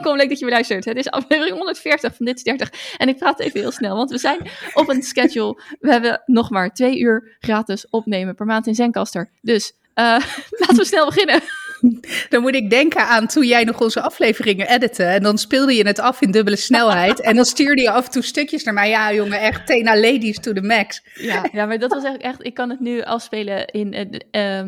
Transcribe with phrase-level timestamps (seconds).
[0.00, 0.84] Welkom, leuk dat je weer luistert.
[0.84, 2.72] Het is aflevering 140 van Dit is 30.
[2.96, 4.38] En ik praat even heel snel, want we zijn
[4.74, 5.62] op een schedule.
[5.80, 9.30] We hebben nog maar twee uur gratis opnemen per maand in Zencaster.
[9.40, 10.04] Dus uh,
[10.60, 11.40] laten we snel beginnen.
[12.28, 15.04] Dan moet ik denken aan toen jij nog onze afleveringen editte.
[15.04, 17.20] En dan speelde je het af in dubbele snelheid.
[17.20, 18.88] en dan stuurde je af en toe stukjes naar mij.
[18.88, 21.02] Ja, jongen, echt Tena Ladies to the max.
[21.14, 22.46] Ja, ja maar dat was eigenlijk echt...
[22.46, 24.22] Ik kan het nu afspelen in...
[24.32, 24.60] Uh,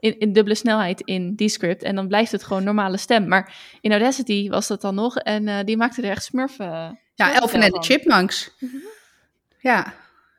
[0.00, 1.82] in, in dubbele snelheid in Descript.
[1.82, 3.28] En dan blijft het gewoon normale stem.
[3.28, 5.16] Maar in Audacity was dat dan nog.
[5.16, 6.98] En uh, die maakte er echt smurfen.
[7.14, 8.50] ja, Elfen en de Chipmunks.
[9.58, 9.94] Ja,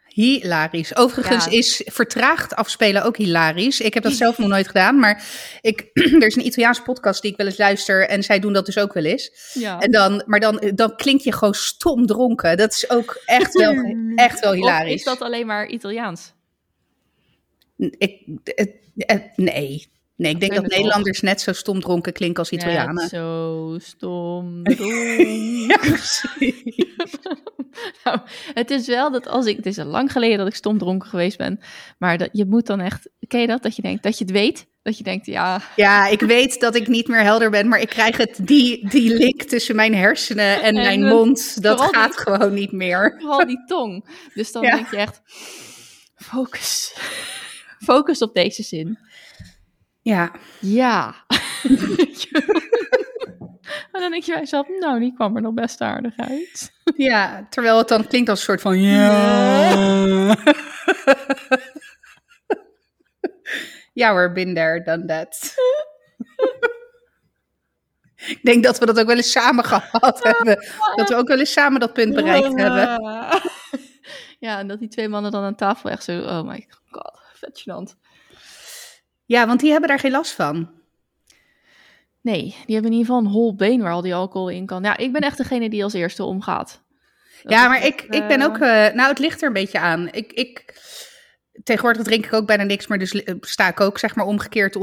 [0.08, 0.96] hilarisch.
[0.96, 1.52] Overigens ja.
[1.52, 3.82] is vertraagd afspelen ook hilarisch.
[3.82, 5.00] Ik heb dat zelf nog nooit gedaan.
[5.00, 5.24] Maar
[5.62, 8.08] ik, er is een Italiaanse podcast die ik wel eens luister.
[8.08, 9.52] En zij doen dat dus ook wel eens.
[9.54, 9.80] Ja.
[9.80, 12.58] En dan, maar dan, dan klink je gewoon stom dronken.
[12.58, 13.74] Dat is ook echt wel,
[14.16, 14.92] echt wel hilarisch.
[14.92, 16.34] Of is dat alleen maar Italiaans?
[17.78, 18.72] Ik, het,
[19.36, 19.88] nee.
[20.16, 22.96] Nee, ik denk dat Nederlanders net zo stom dronken klinken als Italianen.
[22.96, 24.62] Net zo stom
[28.04, 28.20] nou,
[28.54, 29.56] het is wel dat als ik...
[29.56, 31.60] Het is al lang geleden dat ik stom dronken geweest ben.
[31.98, 33.10] Maar dat, je moet dan echt...
[33.28, 33.64] Ken je dat?
[33.64, 34.68] Dat je denkt, dat je het weet.
[34.82, 35.62] Dat je denkt, ja...
[35.76, 37.68] Ja, ik weet dat ik niet meer helder ben.
[37.68, 41.62] Maar ik krijg het, die, die link tussen mijn hersenen en, en mijn mond.
[41.62, 43.16] Dat gaat die, gewoon niet meer.
[43.20, 44.06] Vooral die tong.
[44.34, 44.76] Dus dan ja.
[44.76, 45.22] denk je echt...
[46.16, 46.94] Focus.
[47.84, 49.00] Focus op deze zin.
[50.02, 50.32] Ja.
[50.60, 51.16] Ja.
[53.92, 56.72] en dan denk je bij jezelf, nou, die kwam er nog best aardig uit.
[56.96, 60.36] ja, terwijl het dan klinkt als een soort van ja.
[63.94, 65.56] ja hoor, been there, done that.
[68.28, 70.68] Ik denk dat we dat ook wel eens samen gehad hebben.
[70.96, 72.98] Dat we ook wel eens samen dat punt bereikt hebben.
[74.40, 77.60] Ja, en dat die twee mannen dan aan tafel echt zo, oh my god, vet
[77.60, 77.96] gênant.
[79.26, 80.70] Ja, want die hebben daar geen last van.
[82.22, 84.84] Nee, die hebben in ieder geval een hol been waar al die alcohol in kan.
[84.84, 86.82] Ja, ik ben echt degene die als eerste omgaat.
[87.44, 88.58] Dat ja, maar ik, ik ben ook...
[88.58, 90.08] Uh, nou, het ligt er een beetje aan.
[90.12, 90.82] Ik, ik,
[91.64, 94.76] tegenwoordig drink ik ook bijna niks meer, dus sta ik ook zeg maar omgekeerd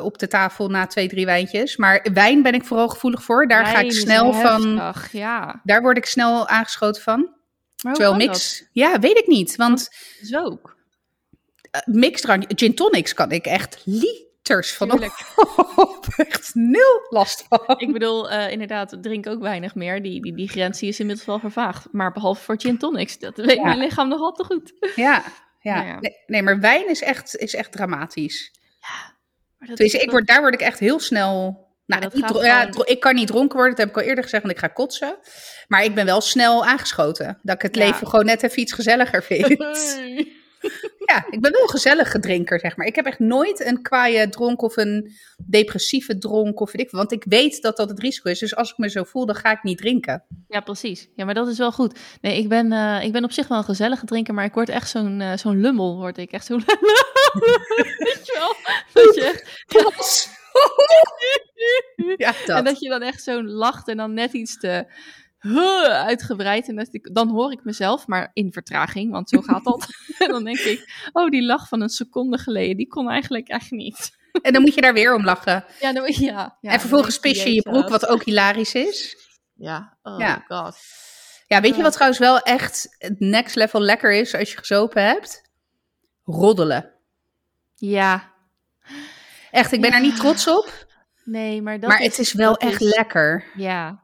[0.00, 1.76] op de tafel na twee, drie wijntjes.
[1.76, 3.46] Maar wijn ben ik vooral gevoelig voor.
[3.48, 4.92] Daar ga ik snel van...
[5.12, 5.60] ja.
[5.64, 7.34] Daar word ik snel aangeschoten van.
[7.82, 8.58] Maar Terwijl mix...
[8.58, 8.68] Dat?
[8.72, 9.88] Ja, weet ik niet, want...
[10.22, 10.73] Zo ook.
[11.84, 14.92] Mixdrank, gin tonics kan ik echt liters van
[15.76, 16.06] op.
[16.16, 17.78] echt nul last van.
[17.78, 20.02] Ik bedoel, uh, inderdaad, drink ook weinig meer.
[20.02, 21.86] Die, die, die grens die is inmiddels wel vervaagd.
[21.92, 23.62] Maar behalve voor gin tonics, dat weet ja.
[23.62, 24.72] mijn lichaam nog altijd goed.
[24.96, 25.24] Ja,
[25.60, 25.74] ja.
[25.74, 26.00] Nou ja.
[26.00, 28.52] Nee, nee, maar wijn is echt, is echt dramatisch.
[28.80, 29.14] Ja.
[29.58, 33.00] Maar dat dus ik word, daar word ik echt heel snel nou, ik, ja, ik
[33.00, 35.16] kan niet dronken worden, dat heb ik al eerder gezegd, want ik ga kotsen.
[35.68, 37.38] Maar ik ben wel snel aangeschoten.
[37.42, 37.84] Dat ik het ja.
[37.84, 39.48] leven gewoon net even iets gezelliger vind.
[41.04, 42.86] ja, ik ben wel een gezellige drinker, zeg maar.
[42.86, 45.12] Ik heb echt nooit een kwaaie dronk of een
[45.46, 48.38] depressieve dronk of weet ik Want ik weet dat dat het risico is.
[48.38, 50.24] Dus als ik me zo voel, dan ga ik niet drinken.
[50.48, 51.08] Ja, precies.
[51.16, 51.98] Ja, maar dat is wel goed.
[52.20, 54.68] Nee, ik ben, uh, ik ben op zich wel een gezellige drinker, maar ik word
[54.68, 55.96] echt zo'n uh, zo'n lummel.
[55.96, 56.64] Word ik echt zo'n
[57.98, 58.56] Weet je wel?
[58.92, 60.32] Dat je echt...
[62.16, 62.56] ja, dat.
[62.56, 64.86] En dat je dan echt zo'n lacht en dan net iets te
[65.88, 66.68] uitgebreid.
[66.68, 69.86] En dat ik, dan hoor ik mezelf, maar in vertraging, want zo gaat dat.
[70.18, 73.70] en dan denk ik, oh, die lach van een seconde geleden, die kon eigenlijk echt
[73.70, 74.16] niet.
[74.42, 75.64] en dan moet je daar weer om lachen.
[75.80, 79.16] Ja, dan, ja, ja en vervolgens pis je je broek, wat ook hilarisch is.
[79.54, 80.44] Ja, oh ja.
[80.48, 80.76] god.
[81.46, 85.04] Ja, weet je wat trouwens wel echt het next level lekker is als je gezopen
[85.04, 85.50] hebt?
[86.24, 86.92] Roddelen.
[87.74, 88.32] Ja.
[89.50, 89.96] Echt, ik ben ja.
[89.96, 90.86] er niet trots op.
[91.24, 93.44] Nee, maar dat Maar is, het is wel echt is, lekker.
[93.56, 94.03] Ja,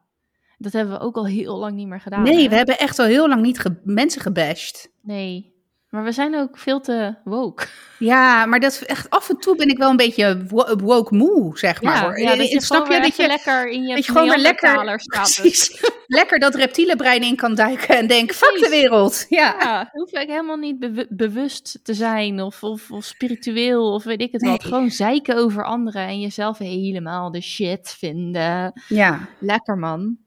[0.62, 2.22] dat hebben we ook al heel lang niet meer gedaan.
[2.22, 2.48] Nee, hè?
[2.48, 4.90] we hebben echt al heel lang niet ge mensen gebashed.
[5.02, 5.54] Nee,
[5.88, 7.66] maar we zijn ook veel te woke.
[8.00, 10.46] Ja, maar dat echt af en toe ben ik wel een beetje
[10.78, 11.94] woke moe, zeg maar.
[11.94, 12.20] Ja, hoor.
[12.20, 15.02] ja dat je snap je dat je lekker in je, dat je gewoon weer lekker,
[15.06, 19.26] precies, lekker dat reptiele brein in kan duiken en denk, fuck de wereld.
[19.28, 24.04] Ja, ja hoef ik helemaal niet be bewust te zijn of, of, of, spiritueel of
[24.04, 24.50] weet ik het nee.
[24.50, 24.64] wat.
[24.64, 28.82] Gewoon zeiken over anderen en jezelf helemaal de shit vinden.
[28.88, 29.28] Ja.
[29.38, 30.18] Lekker man.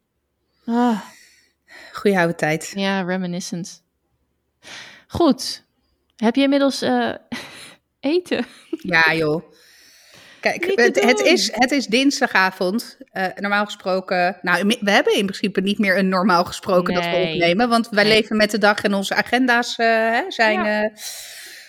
[0.66, 1.00] Ah.
[1.92, 2.72] Goeie oude tijd.
[2.76, 3.76] Ja, reminiscence.
[5.08, 5.64] Goed.
[6.16, 7.14] Heb je inmiddels uh,
[8.00, 8.46] eten?
[8.70, 9.44] Ja, joh.
[10.40, 12.98] Kijk, het, het, is, het is dinsdagavond.
[13.14, 14.38] Uh, normaal gesproken.
[14.42, 17.04] Nou, we hebben in principe niet meer een normaal gesproken nee.
[17.04, 17.70] dat we opnemen.
[17.70, 18.14] Want wij nee.
[18.14, 20.64] leven met de dag en onze agenda's uh, zijn.
[20.64, 20.92] Ja.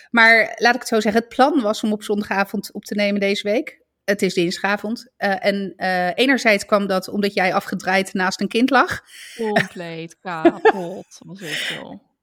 [0.09, 1.21] maar laat ik het zo zeggen.
[1.21, 3.84] Het plan was om op zondagavond op te nemen deze week.
[4.05, 5.07] Het is dinsdagavond.
[5.17, 9.01] Uh, en uh, enerzijds kwam dat omdat jij afgedraaid naast een kind lag.
[9.35, 11.17] Compleet kapot.
[11.19, 11.41] was.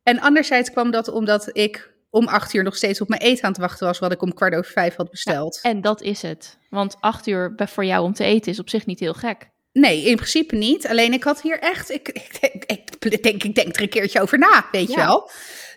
[0.03, 3.51] En anderzijds kwam dat omdat ik om acht uur nog steeds op mijn eten aan
[3.51, 5.59] het wachten was, wat ik om kwart over vijf had besteld.
[5.63, 6.59] Ja, en dat is het.
[6.71, 9.51] Want acht uur voor jou om te eten is op zich niet heel gek.
[9.73, 10.89] Nee, in principe niet.
[10.89, 14.39] Alleen ik had hier echt, ik, ik, ik, denk, ik denk er een keertje over
[14.39, 15.31] na, weet je wel.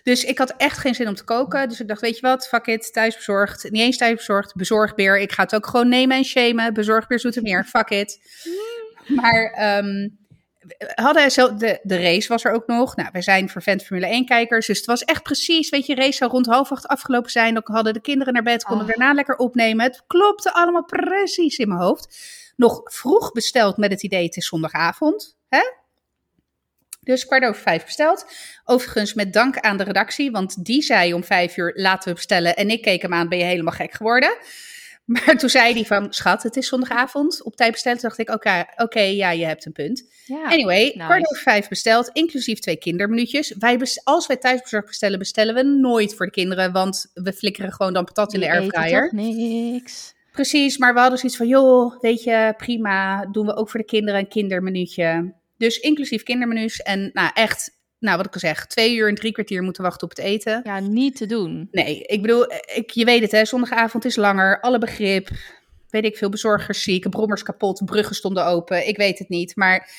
[0.06, 1.68] Dus ik had echt geen zin om te koken.
[1.68, 3.70] Dus ik dacht, weet je wat, fuck it, thuisbezorgd.
[3.70, 5.18] Niet eens thuisbezorgd, bezorgbeer.
[5.18, 6.74] Ik ga het ook gewoon nemen en shamen.
[6.74, 7.64] Bezorgbeer meer.
[7.64, 8.20] fuck it.
[9.06, 10.18] Maar um,
[10.94, 12.96] hadden zo, de, de race was er ook nog.
[12.96, 14.66] Nou, wij zijn vervent Formule 1 kijkers.
[14.66, 17.54] Dus het was echt precies, weet je, race zou rond half acht afgelopen zijn.
[17.54, 18.92] Dan hadden de kinderen naar bed, konden oh.
[18.96, 19.84] daarna lekker opnemen.
[19.84, 22.18] Het klopte allemaal precies in mijn hoofd.
[22.56, 25.36] Nog vroeg besteld met het idee, het is zondagavond.
[25.48, 25.62] Hè?
[27.06, 28.26] Dus kwart over vijf besteld.
[28.64, 32.56] Overigens met dank aan de redactie, want die zei om vijf uur laten we bestellen.
[32.56, 34.36] En ik keek hem aan, ben je helemaal gek geworden?
[35.06, 38.00] Maar toen zei hij van, schat, het is zondagavond, op tijd besteld.
[38.00, 40.04] Toen dacht ik, oké, oké, ja, je hebt een punt.
[40.28, 40.98] anyway, nice.
[40.98, 43.54] kwart over vijf besteld, inclusief twee kinderminuutjes.
[43.58, 47.92] Wij als wij thuisbezorgd bestellen, bestellen we nooit voor de kinderen, want we flikkeren gewoon
[47.92, 49.08] dan patat in de airfryer.
[49.14, 50.14] niks.
[50.32, 53.86] Precies, maar we hadden zoiets van, joh, weet je, prima, doen we ook voor de
[53.86, 55.34] kinderen een kinderminuutje.
[55.56, 59.32] Dus inclusief kindermenu's en nou echt nou, wat ik al zeg, twee uur en drie
[59.32, 60.60] kwartier moeten wachten op het eten.
[60.64, 61.68] Ja, niet te doen.
[61.70, 65.28] Nee, ik bedoel, ik, je weet het hè, zondagavond is langer, alle begrip.
[65.88, 68.88] Weet ik veel, bezorgers ziek, brommers kapot, bruggen stonden open.
[68.88, 69.90] Ik weet het niet, maar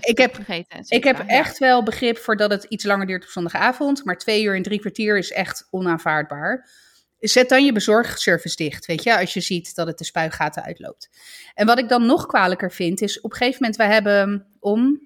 [0.00, 3.30] ik heb, vergeten, ik heb echt wel begrip voor dat het iets langer duurt op
[3.30, 4.04] zondagavond.
[4.04, 6.68] Maar twee uur en drie kwartier is echt onaanvaardbaar.
[7.18, 11.10] Zet dan je bezorgservice dicht, weet je, als je ziet dat het de spuigaten uitloopt.
[11.54, 15.00] En wat ik dan nog kwalijker vind, is op een gegeven moment, wij hebben om,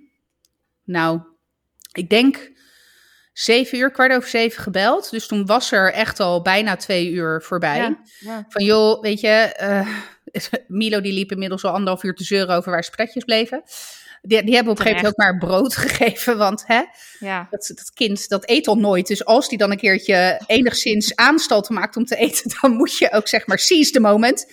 [0.85, 1.21] nou,
[1.93, 2.51] ik denk
[3.33, 5.11] zeven uur, kwart over zeven gebeld.
[5.11, 7.99] Dus toen was er echt al bijna twee uur voorbij.
[8.49, 9.89] Van joh, weet je, uh,
[10.79, 13.63] Milo die liep inmiddels al anderhalf uur te zeuren over waar spretjes bleven.
[14.23, 16.83] Die, die hebben op een gegeven moment ook maar brood gegeven, want hè,
[17.19, 17.47] ja.
[17.51, 19.07] dat, dat kind dat eet al nooit.
[19.07, 23.13] Dus als die dan een keertje enigszins aanstalten maakt om te eten, dan moet je
[23.13, 24.47] ook zeg maar seize the moment.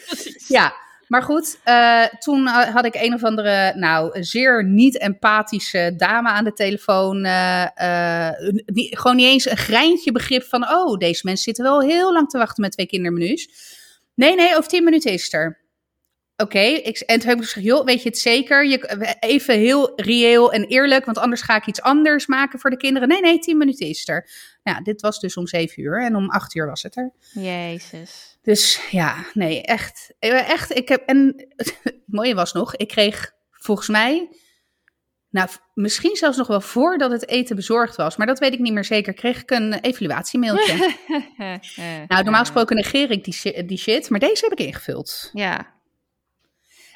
[0.47, 0.73] Ja,
[1.07, 6.53] maar goed, uh, toen had ik een of andere, nou, zeer niet-empathische dame aan de
[6.53, 7.25] telefoon.
[7.25, 8.29] Uh, uh,
[8.73, 12.37] gewoon niet eens een greintje begrip van, oh, deze mensen zitten wel heel lang te
[12.37, 13.49] wachten met twee kindermenu's.
[14.15, 15.66] Nee, nee, over tien minuten is het er.
[16.43, 18.65] Oké, en toen heb ik gezegd, joh, weet je het zeker?
[18.65, 22.77] Je, even heel reëel en eerlijk, want anders ga ik iets anders maken voor de
[22.77, 23.07] kinderen.
[23.07, 24.29] Nee, nee, tien minuten is er.
[24.63, 27.11] Nou, dit was dus om zeven uur en om acht uur was het er.
[27.33, 28.37] Jezus.
[28.41, 30.13] Dus ja, nee, echt.
[30.19, 31.03] Echt, ik heb.
[31.05, 34.29] En het mooie was nog, ik kreeg volgens mij.
[35.29, 38.73] Nou, misschien zelfs nog wel voordat het eten bezorgd was, maar dat weet ik niet
[38.73, 39.13] meer zeker.
[39.13, 40.95] Kreeg ik een evaluatiemailtje.
[42.07, 45.29] nou, normaal gesproken negeer ik die, die shit, maar deze heb ik ingevuld.
[45.33, 45.75] Ja.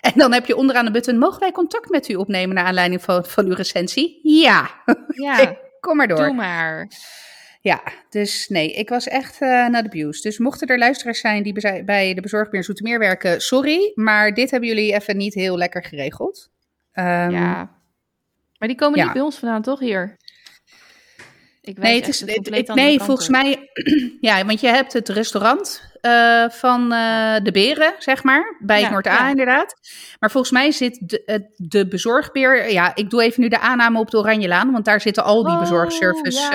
[0.11, 3.01] En dan heb je onderaan de button: mogen wij contact met u opnemen naar aanleiding
[3.01, 4.19] van, van uw recensie?
[4.23, 4.69] Ja.
[5.07, 5.57] Ja.
[5.79, 6.17] Kom maar door.
[6.17, 6.87] Doe maar.
[7.61, 10.21] Ja, dus nee, ik was echt uh, naar de abuse.
[10.21, 13.91] Dus mochten er luisteraars zijn die bij de bezorgbeer Zoetermeer werken, sorry.
[13.95, 16.49] Maar dit hebben jullie even niet heel lekker geregeld.
[16.93, 17.79] Um, ja.
[18.57, 20.17] Maar die komen niet bij ons vandaan, toch hier?
[21.61, 23.69] Ik nee, het is, het, nee volgens mij,
[24.21, 28.89] ja, want je hebt het restaurant uh, van uh, de beren, zeg maar, bij ja,
[28.89, 29.75] Noord-A inderdaad.
[30.19, 34.11] Maar volgens mij zit de, de bezorgbeer, ja, ik doe even nu de aanname op
[34.11, 36.49] de Oranjelaan, want daar zitten al die oh, bezorgservice.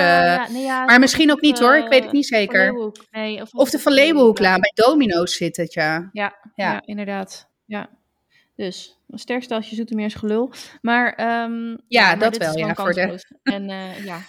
[0.51, 2.91] Nee, maar misschien ook niet hoor, ik weet het niet zeker.
[3.11, 6.09] Nee, of, of de Van Leeuwenhoeklaan, bij Domino's zit het, ja.
[6.11, 6.81] Ja, ja.
[6.85, 7.49] inderdaad.
[7.65, 7.89] Ja.
[8.55, 10.53] Dus, een sterk steltje Zoetermeers gelul.
[10.81, 13.23] Maar, um, ja, dat wel, ja, voor de...
[13.43, 13.65] En
[14.03, 14.19] ja,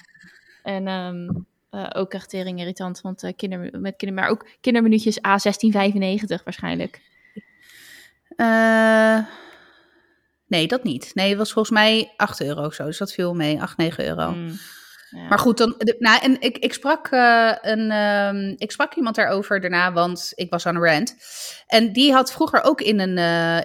[0.63, 5.19] en um, uh, ook echt tering irritant, want uh, kinder, met kinder, maar ook kinderminuutjes
[5.19, 7.01] A1695 waarschijnlijk.
[8.37, 9.19] Uh,
[10.47, 11.11] nee, dat niet.
[11.15, 14.07] Nee, het was volgens mij 8 euro of zo, dus dat viel mee, 8, 9
[14.07, 14.31] euro.
[14.31, 14.59] Mm.
[15.29, 17.09] Maar goed, dan, nou, en ik, ik, sprak,
[17.61, 21.17] een, um, ik sprak iemand daarover daarna, want ik was aan een rant.
[21.67, 23.17] En die had vroeger ook in, een,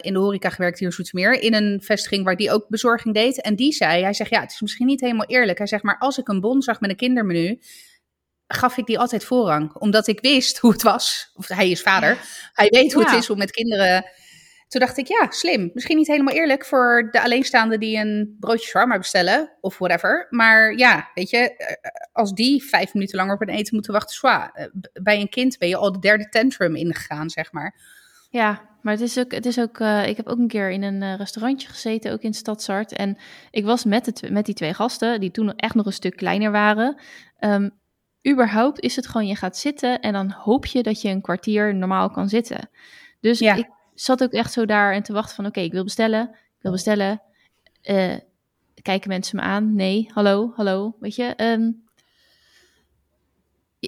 [0.02, 3.42] in de horeca gewerkt hier in Zoetermeer, in een vestiging waar die ook bezorging deed.
[3.42, 5.58] En die zei, hij zegt, ja, het is misschien niet helemaal eerlijk.
[5.58, 7.60] Hij zegt, maar als ik een bon zag met een kindermenu,
[8.48, 9.76] gaf ik die altijd voorrang.
[9.76, 11.32] Omdat ik wist hoe het was.
[11.34, 12.18] Of hij is vader.
[12.54, 14.06] Hij weet hoe het is om met kinderen
[14.74, 15.72] toen dacht ik, ja, slim.
[15.74, 20.28] Misschien niet helemaal eerlijk voor de alleenstaanden die een broodje shawarma bestellen of whatever.
[20.30, 21.76] Maar ja, weet je, eh,
[22.12, 24.52] als die vijf minuten langer op een eten moeten wachten, zwaar.
[24.54, 27.76] Eh, bij een kind ben je al de derde tantrum ingegaan, zeg maar.
[28.30, 30.84] Ja, maar het is ook, het is ook uh, ik heb ook een keer in
[30.84, 32.92] een restaurantje gezeten, ook in Stadzart.
[32.92, 33.18] En
[33.52, 36.52] ik was met, de, met die twee gasten, die toen echt nog een stuk kleiner
[36.52, 37.02] waren.
[37.40, 37.72] Um,
[38.28, 41.76] überhaupt is het gewoon, je gaat zitten en dan hoop je dat je een kwartier
[41.76, 42.70] normaal kan zitten.
[43.20, 43.56] Dus ja.
[43.56, 45.46] ik zat ook echt zo daar en te wachten van...
[45.46, 47.22] oké, ik wil bestellen, ik wil bestellen.
[47.84, 48.16] Uh,
[48.82, 49.76] kijken mensen me aan?
[49.76, 51.34] Nee, hallo, hallo, weet je.
[51.38, 51.84] Um,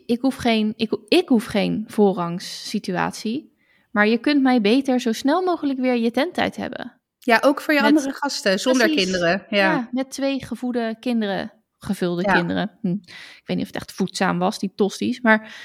[0.06, 3.54] ik, hoef geen, ik, ik hoef geen voorrangssituatie.
[3.92, 7.00] Maar je kunt mij beter zo snel mogelijk weer je tent uit hebben.
[7.20, 9.46] Ja, ook voor je andere gasten, zonder kinderen.
[9.50, 9.58] Ja.
[9.58, 9.90] ja.
[9.92, 11.54] met twee gevoede kinderen,
[11.86, 12.72] gevulde kinderen.
[12.82, 12.92] Hm.
[12.92, 15.56] Ik weet niet of het echt voedzaam was, die tosties, maar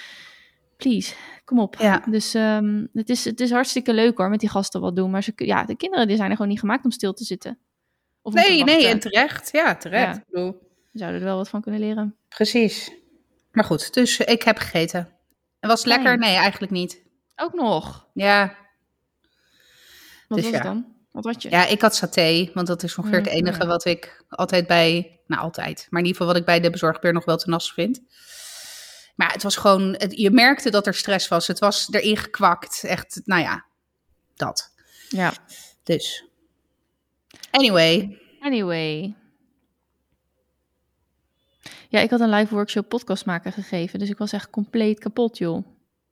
[0.76, 1.76] please, kom op.
[1.78, 2.02] Ja.
[2.06, 5.10] Dus um, het, is, het is hartstikke leuk hoor, met die gasten wat doen.
[5.10, 7.58] Maar ze, ja, de kinderen die zijn er gewoon niet gemaakt om stil te zitten.
[8.22, 9.48] Of nee, nee, en terecht.
[9.52, 10.20] Ja, terecht.
[10.30, 10.52] Ja.
[10.92, 12.16] We zouden er wel wat van kunnen leren.
[12.28, 12.92] Precies.
[13.52, 15.08] Maar goed, dus ik heb gegeten.
[15.60, 16.18] En was het lekker?
[16.18, 17.02] Nee, eigenlijk niet.
[17.36, 18.08] Ook nog?
[18.14, 18.56] Ja.
[20.28, 20.86] Wat dus was het dan?
[21.22, 21.50] Wat had je?
[21.50, 25.20] Ja, ik had saté, want dat is ongeveer het mm, enige wat ik altijd bij,
[25.26, 27.72] nou altijd, maar in ieder geval wat ik bij de bezorgbeer nog wel te nas
[27.72, 28.00] vind.
[29.20, 31.46] Maar het was gewoon, het, je merkte dat er stress was.
[31.46, 32.84] Het was erin gekwakt.
[32.84, 33.64] Echt, nou ja,
[34.34, 34.72] dat.
[35.08, 35.32] Ja.
[35.82, 36.24] Dus.
[37.50, 38.18] Anyway.
[38.40, 39.14] Anyway.
[41.88, 43.98] Ja, ik had een live workshop podcast maken gegeven.
[43.98, 45.66] Dus ik was echt compleet kapot, joh.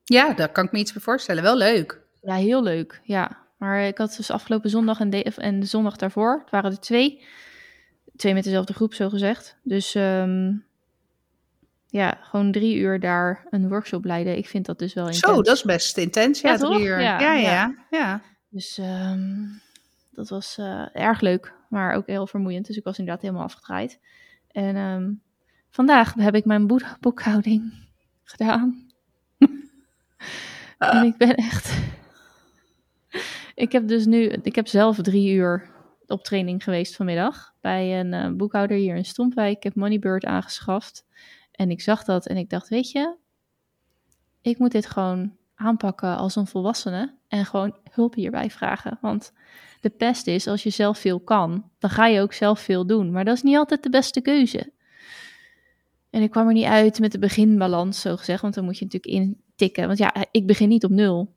[0.05, 1.43] Ja, daar kan ik me iets voor voorstellen.
[1.43, 2.01] Wel leuk.
[2.23, 3.01] Ja, heel leuk.
[3.05, 3.47] Ja.
[3.59, 6.39] Maar ik had dus afgelopen zondag en de, en de zondag daarvoor.
[6.41, 7.25] Het waren er twee.
[8.17, 9.57] Twee met dezelfde groep, zo gezegd.
[9.63, 10.65] Dus um,
[11.87, 14.37] ja, gewoon drie uur daar een workshop leiden.
[14.37, 15.25] Ik vind dat dus wel intens.
[15.25, 16.41] Zo, dat is best intens.
[16.41, 17.01] Ja, drie uur.
[17.01, 17.75] Ja, ja, ja.
[17.91, 18.23] ja.
[18.49, 19.61] Dus um,
[20.11, 22.67] dat was uh, erg leuk, maar ook heel vermoeiend.
[22.67, 24.01] Dus ik was inderdaad helemaal afgedraaid.
[24.51, 25.23] En um,
[25.71, 26.67] vandaag heb ik mijn
[27.01, 27.73] boekhouding
[28.25, 28.87] gedaan.
[30.79, 31.77] En ik ben echt...
[33.59, 34.23] ik heb dus nu...
[34.23, 35.71] Ik heb zelf drie uur
[36.07, 37.55] op training geweest vanmiddag.
[37.61, 39.57] Bij een uh, boekhouder hier in Stompwijk.
[39.57, 41.07] Ik heb Moneybird aangeschaft.
[41.53, 43.17] En ik zag dat en ik dacht, weet je,
[44.43, 48.99] ik moet dit gewoon aanpakken als een volwassene en gewoon hulp hierbij vragen.
[49.01, 49.33] Want
[49.81, 53.11] de pest is, als je zelf veel kan, dan ga je ook zelf veel doen.
[53.11, 54.73] Maar dat is niet altijd de beste keuze.
[56.11, 58.85] En ik kwam er niet uit met de beginbalans, zo gezegd, want dan moet je
[58.85, 59.87] natuurlijk intikken.
[59.87, 61.37] Want ja, ik begin niet op nul.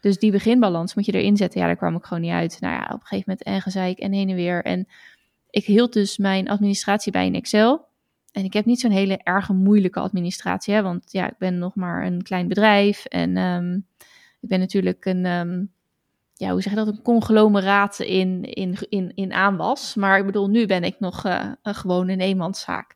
[0.00, 1.60] Dus die beginbalans moet je erin zetten.
[1.60, 2.56] Ja, daar kwam ik gewoon niet uit.
[2.60, 4.64] Nou ja, op een gegeven moment en gezeik en heen en weer.
[4.64, 4.88] En
[5.50, 7.86] ik hield dus mijn administratie bij in Excel.
[8.32, 11.74] En ik heb niet zo'n hele erge moeilijke administratie, hè, want ja, ik ben nog
[11.74, 13.86] maar een klein bedrijf en um,
[14.40, 15.72] ik ben natuurlijk een, um,
[16.34, 19.94] ja, hoe zeg je dat, een conglomeraat in, in, in, in aanwas.
[19.94, 22.94] Maar ik bedoel, nu ben ik nog uh, een gewone eenmanszaak.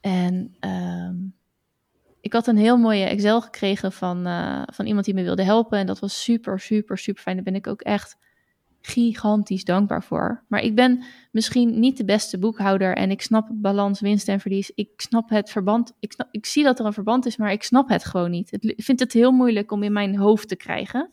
[0.00, 1.34] En um,
[2.28, 5.78] ik had een heel mooie Excel gekregen van, uh, van iemand die me wilde helpen.
[5.78, 7.36] En dat was super, super, super fijn.
[7.36, 8.16] Daar ben ik ook echt
[8.80, 10.44] gigantisch dankbaar voor.
[10.48, 14.70] Maar ik ben misschien niet de beste boekhouder en ik snap balans, winst en verlies.
[14.74, 15.92] Ik snap het verband.
[16.00, 18.52] Ik, snap, ik zie dat er een verband is, maar ik snap het gewoon niet.
[18.52, 21.08] ik vind het heel moeilijk om in mijn hoofd te krijgen.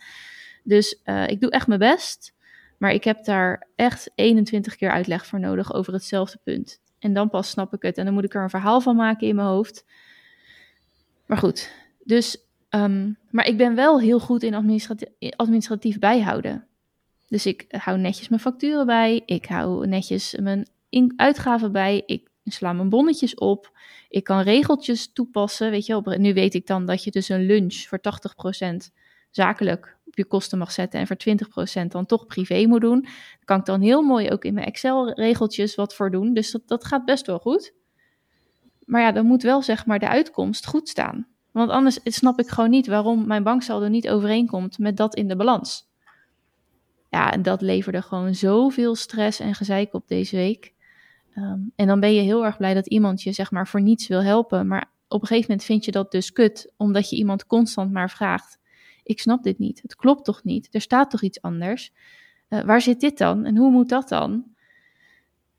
[0.64, 2.34] Dus uh, ik doe echt mijn best.
[2.78, 6.82] Maar ik heb daar echt 21 keer uitleg voor nodig over hetzelfde punt.
[7.00, 7.98] En dan pas snap ik het.
[7.98, 9.86] En dan moet ik er een verhaal van maken in mijn hoofd.
[11.26, 11.72] Maar goed,
[12.04, 12.38] dus.
[12.70, 16.68] Um, maar ik ben wel heel goed in administratief, administratief bijhouden.
[17.28, 19.22] Dus ik hou netjes mijn facturen bij.
[19.26, 20.68] Ik hou netjes mijn
[21.16, 22.04] uitgaven bij.
[22.06, 23.72] Ik sla mijn bonnetjes op.
[24.10, 25.72] Ik kan regeltjes toepassen.
[25.72, 28.76] Weet je, op, nu weet ik dan dat je dus een lunch voor 80%
[29.32, 31.18] zakelijk op je kosten mag zetten en voor
[31.84, 33.02] 20% dan toch privé moet doen.
[33.02, 36.34] Daar kan ik dan heel mooi ook in mijn Excel-regeltjes wat voor doen.
[36.34, 37.74] Dus dat, dat gaat best wel goed.
[38.86, 41.28] Maar ja, dan moet wel zeg maar de uitkomst goed staan.
[41.52, 45.36] Want anders snap ik gewoon niet waarom mijn banksaldo niet overeenkomt met dat in de
[45.36, 45.90] balans.
[47.10, 50.74] Ja, en dat leverde gewoon zoveel stress en gezeik op deze week.
[51.34, 54.08] Ehm, en dan ben je heel erg blij dat iemand je zeg maar voor niets
[54.08, 54.68] wil helpen.
[54.68, 58.10] Maar op een gegeven moment vind je dat dus kut, omdat je iemand constant maar
[58.10, 58.60] vraagt:
[59.04, 59.82] Ik snap dit niet.
[59.82, 60.68] Het klopt toch niet?
[60.72, 61.94] Er staat toch iets anders?
[62.50, 63.46] Uh, waar zit dit dan?
[63.46, 64.55] En hoe moet dat dan?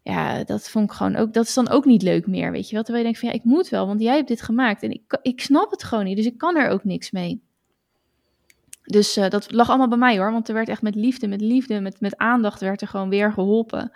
[0.09, 1.33] Ja, dat vond ik gewoon ook.
[1.33, 2.83] Dat is dan ook niet leuk meer, weet je wel?
[2.83, 5.19] Terwijl je denkt van ja, ik moet wel, want jij hebt dit gemaakt en ik,
[5.23, 7.43] ik snap het gewoon niet, dus ik kan er ook niks mee.
[8.83, 11.41] Dus uh, dat lag allemaal bij mij hoor, want er werd echt met liefde, met
[11.41, 13.93] liefde, met, met aandacht werd er gewoon weer geholpen.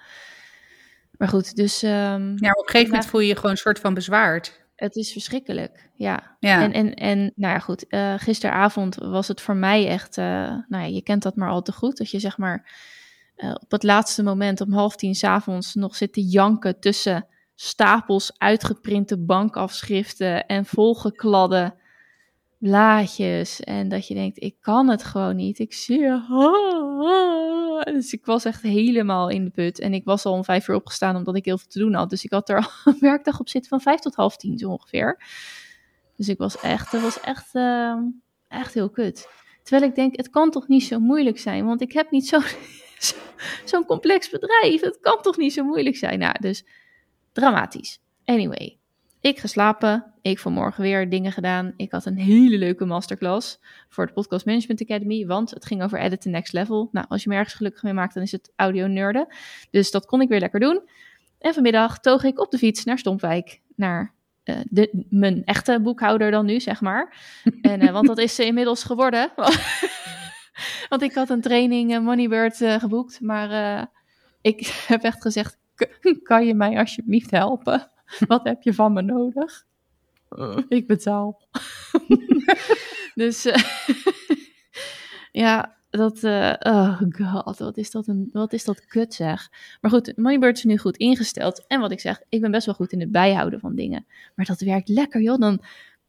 [1.18, 1.82] Maar goed, dus...
[1.82, 4.64] Um, ja, op een gegeven moment voel je je gewoon een soort van bezwaard.
[4.76, 6.36] Het is verschrikkelijk, ja.
[6.40, 6.62] ja.
[6.62, 10.24] En, en, en nou ja, goed, uh, gisteravond was het voor mij echt, uh,
[10.68, 12.72] nou ja, je kent dat maar al te goed, dat je zeg maar
[13.40, 19.18] op het laatste moment om half tien s'avonds nog zit te janken tussen stapels uitgeprinte
[19.18, 21.74] bankafschriften en volgekladde
[22.58, 23.60] blaadjes.
[23.60, 25.58] En dat je denkt, ik kan het gewoon niet.
[25.58, 26.18] Ik zie je.
[27.92, 29.78] Dus ik was echt helemaal in de put.
[29.78, 32.10] En ik was al om vijf uur opgestaan omdat ik heel veel te doen had.
[32.10, 34.70] Dus ik had er al een werkdag op zitten van vijf tot half tien zo
[34.70, 35.22] ongeveer.
[36.16, 37.96] Dus ik was echt, het was echt, uh,
[38.48, 39.28] echt heel kut.
[39.62, 41.66] Terwijl ik denk, het kan toch niet zo moeilijk zijn?
[41.66, 42.26] Want ik heb niet
[43.08, 43.18] zo'n
[43.64, 44.80] zo, complex bedrijf.
[44.80, 46.18] Het kan toch niet zo moeilijk zijn?
[46.18, 46.64] Nou, dus
[47.32, 48.00] dramatisch.
[48.24, 48.78] Anyway,
[49.20, 50.04] ik geslapen.
[50.22, 51.72] Ik vanmorgen weer dingen gedaan.
[51.76, 55.26] Ik had een hele leuke masterclass voor de Podcast Management Academy.
[55.26, 56.88] Want het ging over Edit the Next Level.
[56.92, 59.26] Nou, als je me ergens gelukkig mee maakt, dan is het audio nerden.
[59.70, 60.82] Dus dat kon ik weer lekker doen.
[61.38, 63.60] En vanmiddag toog ik op de fiets naar Stompwijk.
[63.76, 64.14] Naar
[64.44, 67.16] uh, de, mijn echte boekhouder dan nu, zeg maar.
[67.60, 69.32] En, uh, want dat is ze inmiddels geworden.
[70.88, 73.20] want ik had een training uh, Moneybird geboekt.
[73.20, 73.88] Maar
[74.40, 75.58] ik heb echt gezegd,
[76.22, 77.90] kan je mij alsjeblieft helpen?
[78.26, 79.64] Wat heb je van me nodig?
[80.68, 81.40] Ik betaal.
[83.14, 83.46] dus
[85.32, 89.50] ja, dat, uh, oh god, wat is dat, een, wat is dat kut zeg.
[89.80, 91.64] Maar goed, Moneybird is nu goed ingesteld.
[91.66, 94.06] En wat ik zeg, ik ben best wel goed in het bijhouden van dingen.
[94.34, 95.62] Maar dat werkt lekker joh, dan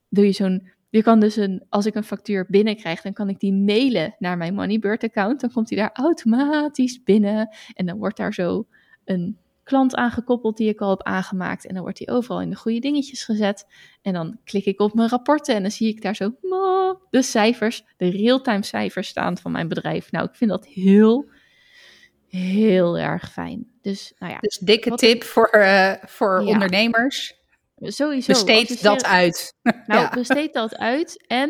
[0.10, 0.70] doe je zo'n...
[0.92, 4.38] Je kan dus een, als ik een factuur binnenkrijg, dan kan ik die mailen naar
[4.38, 5.42] mijn Moneybird account.
[5.42, 7.50] Dan komt die daar automatisch binnen.
[7.74, 8.68] En dan wordt daar zo
[9.06, 11.66] een klant aangekoppeld die ik al heb aangemaakt.
[11.66, 13.68] En dan wordt die overal in de goede dingetjes gezet.
[14.02, 16.32] En dan klik ik op mijn rapporten en dan zie ik daar zo
[17.10, 20.12] de cijfers, de real-time cijfers staan van mijn bedrijf.
[20.12, 21.30] Nou, ik vind dat heel,
[22.28, 23.72] heel erg fijn.
[23.82, 24.40] Dus, nou ja.
[24.40, 27.41] Dus dikke tip voor, uh, voor ondernemers.
[27.82, 28.32] Sowieso.
[28.32, 29.54] Besteed dat uit.
[29.88, 30.10] Nou, ja.
[30.10, 31.50] besteed dat uit en...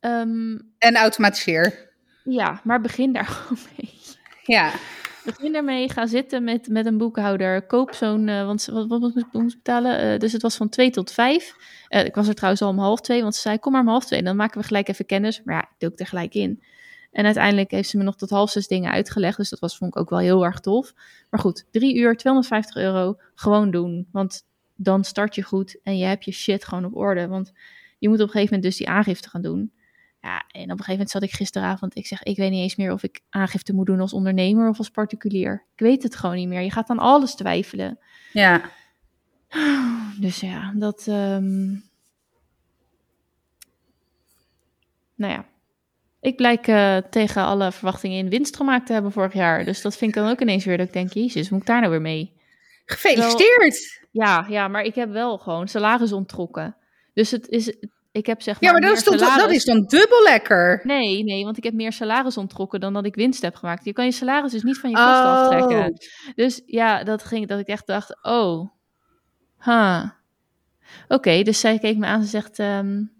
[0.00, 1.88] Um, en automatiseer.
[2.24, 3.94] Ja, maar begin daar gewoon mee.
[4.44, 4.72] Ja.
[5.24, 7.66] Begin daarmee, ga zitten met, met een boekhouder.
[7.66, 10.12] Koop zo'n, uh, want wat, wat, moest ik betalen?
[10.12, 11.54] Uh, dus het was van 2 tot 5.
[11.88, 13.88] Uh, ik was er trouwens al om half 2, want ze zei: Kom maar om
[13.88, 15.42] half 2, dan maken we gelijk even kennis.
[15.44, 16.62] Maar ja, ik doe ik er gelijk in.
[17.10, 19.36] En uiteindelijk heeft ze me nog tot half zes dingen uitgelegd.
[19.36, 20.92] Dus dat was, vond ik ook wel heel erg tof.
[21.30, 24.08] Maar goed, 3 uur, 250 euro, gewoon doen.
[24.12, 24.42] Want
[24.80, 27.28] dan start je goed en je hebt je shit gewoon op orde.
[27.28, 27.52] Want
[27.98, 29.72] je moet op een gegeven moment dus die aangifte gaan doen.
[30.20, 31.96] Ja, en op een gegeven moment zat ik gisteravond.
[31.96, 34.78] Ik zeg, ik weet niet eens meer of ik aangifte moet doen als ondernemer of
[34.78, 35.64] als particulier.
[35.74, 36.60] Ik weet het gewoon niet meer.
[36.60, 37.98] Je gaat aan alles twijfelen.
[38.32, 38.70] Ja.
[40.20, 41.06] Dus ja, dat.
[41.06, 41.86] Um...
[45.14, 45.44] Nou ja.
[46.20, 49.64] Ik blijk uh, tegen alle verwachtingen in winst gemaakt te hebben vorig jaar.
[49.64, 51.80] Dus dat vind ik dan ook ineens weer dat ik denk, jezus, moet ik daar
[51.80, 52.32] nou weer mee?
[52.90, 54.06] Gefeliciteerd!
[54.10, 56.76] ja, ja, maar ik heb wel gewoon salaris onttrokken.
[57.12, 57.76] Dus het is,
[58.12, 58.70] ik heb zeg maar.
[58.70, 59.42] Ja, maar dat, is, toch, salaris...
[59.42, 60.80] dat is dan dubbel lekker.
[60.84, 63.84] Nee, nee, want ik heb meer salaris onttrokken dan dat ik winst heb gemaakt.
[63.84, 65.40] Je kan je salaris dus niet van je kosten oh.
[65.40, 65.92] aftrekken.
[66.34, 68.70] Dus ja, dat ging dat ik echt dacht: oh,
[69.56, 70.00] ha.
[70.00, 70.10] Huh.
[71.04, 73.17] Oké, okay, dus zij keek me aan en zegt: um,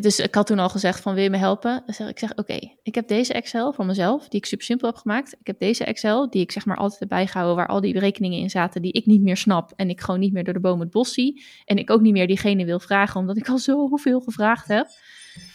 [0.00, 1.82] dus ik had toen al gezegd van wil je me helpen?
[1.86, 4.96] Ik zeg oké, okay, ik heb deze Excel voor mezelf die ik super simpel heb
[4.96, 5.36] gemaakt.
[5.40, 8.38] Ik heb deze Excel die ik zeg maar altijd heb bijgehouden waar al die berekeningen
[8.38, 10.80] in zaten die ik niet meer snap en ik gewoon niet meer door de boom
[10.80, 11.44] het bos zie.
[11.64, 14.86] En ik ook niet meer diegene wil vragen omdat ik al zoveel gevraagd heb.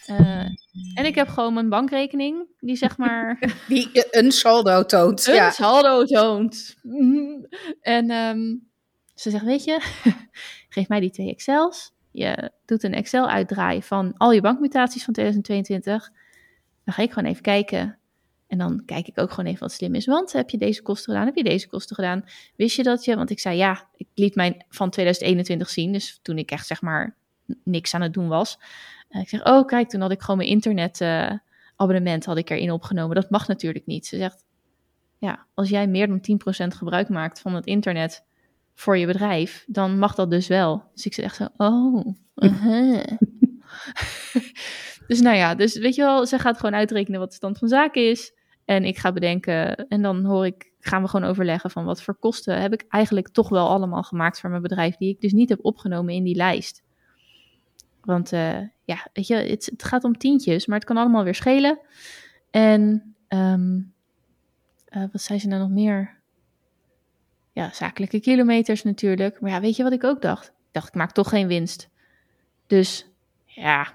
[0.06, 0.46] Uh,
[0.94, 3.38] en ik heb gewoon mijn bankrekening die zeg maar...
[3.68, 5.26] die een saldo toont.
[5.26, 5.50] Een ja.
[5.50, 6.76] saldo toont.
[7.80, 8.70] en um,
[9.14, 9.80] ze zegt weet je,
[10.68, 15.12] geef mij die twee Excels je doet een Excel uitdraaien van al je bankmutaties van
[15.12, 16.10] 2022.
[16.84, 17.98] Dan ga ik gewoon even kijken.
[18.46, 20.06] En dan kijk ik ook gewoon even wat slim is.
[20.06, 21.26] Want heb je deze kosten gedaan?
[21.26, 22.24] Heb je deze kosten gedaan?
[22.56, 25.92] Wist je dat je, want ik zei ja, ik liet mijn van 2021 zien.
[25.92, 27.16] Dus toen ik echt zeg maar
[27.64, 28.58] niks aan het doen was.
[29.10, 31.32] Uh, ik zeg, oh kijk, toen had ik gewoon mijn internet uh,
[31.76, 33.14] abonnement had ik erin opgenomen.
[33.14, 34.06] Dat mag natuurlijk niet.
[34.06, 34.44] Ze zegt,
[35.18, 36.20] ja, als jij meer dan
[36.64, 38.24] 10% gebruik maakt van het internet
[38.74, 40.84] voor je bedrijf, dan mag dat dus wel.
[40.94, 42.06] Dus ik zeg echt zo, oh.
[42.34, 43.04] Uh-huh.
[45.06, 47.68] dus nou ja, dus weet je wel, ze gaat gewoon uitrekenen wat de stand van
[47.68, 48.32] zaken is.
[48.64, 52.14] En ik ga bedenken, en dan hoor ik, gaan we gewoon overleggen van wat voor
[52.14, 55.48] kosten heb ik eigenlijk toch wel allemaal gemaakt voor mijn bedrijf, die ik dus niet
[55.48, 56.82] heb opgenomen in die lijst.
[58.00, 61.34] Want uh, ja, weet je, het, het, gaat om tientjes, maar het kan allemaal weer
[61.34, 61.80] schelen.
[62.50, 63.92] En um,
[64.88, 66.19] uh, wat zei ze nou nog meer?
[67.52, 69.40] Ja, zakelijke kilometers natuurlijk.
[69.40, 70.46] Maar ja, weet je wat ik ook dacht?
[70.46, 71.88] Ik dacht, ik maak toch geen winst.
[72.66, 73.06] Dus
[73.44, 73.94] ja,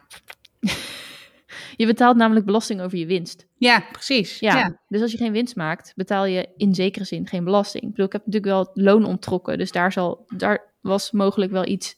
[1.77, 3.47] je betaalt namelijk belasting over je winst.
[3.57, 4.39] Ja, precies.
[4.39, 7.83] Ja, Dus als je geen winst maakt, betaal je in zekere zin geen belasting.
[7.83, 11.67] Ik bedoel, ik heb natuurlijk wel loon onttrokken, dus daar, zal, daar was mogelijk wel
[11.67, 11.97] iets.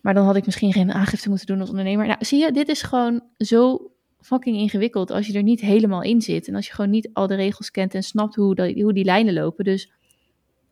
[0.00, 2.06] Maar dan had ik misschien geen aangifte moeten doen als ondernemer.
[2.06, 6.22] Nou, zie je, dit is gewoon zo fucking ingewikkeld als je er niet helemaal in
[6.22, 6.48] zit.
[6.48, 9.04] En als je gewoon niet al de regels kent en snapt hoe, dat, hoe die
[9.04, 9.64] lijnen lopen.
[9.64, 9.92] Dus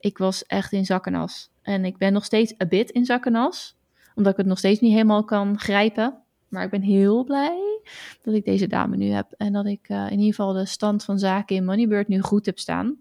[0.04, 1.50] ik was echt in zakkenas.
[1.62, 3.76] En ik ben nog steeds een bit in zakkenas.
[4.14, 6.22] Omdat ik het nog steeds niet helemaal kan grijpen.
[6.48, 7.80] Maar ik ben heel blij
[8.22, 9.32] dat ik deze dame nu heb.
[9.36, 12.46] En dat ik uh, in ieder geval de stand van zaken in Moneybird nu goed
[12.46, 12.96] heb staan.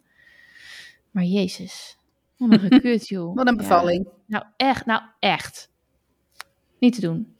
[1.11, 1.97] Maar jezus,
[2.37, 3.35] wat een gekut joh.
[3.35, 4.05] wat een bevalling.
[4.05, 4.13] Ja.
[4.27, 5.71] Nou echt, nou echt.
[6.79, 7.35] Niet te doen.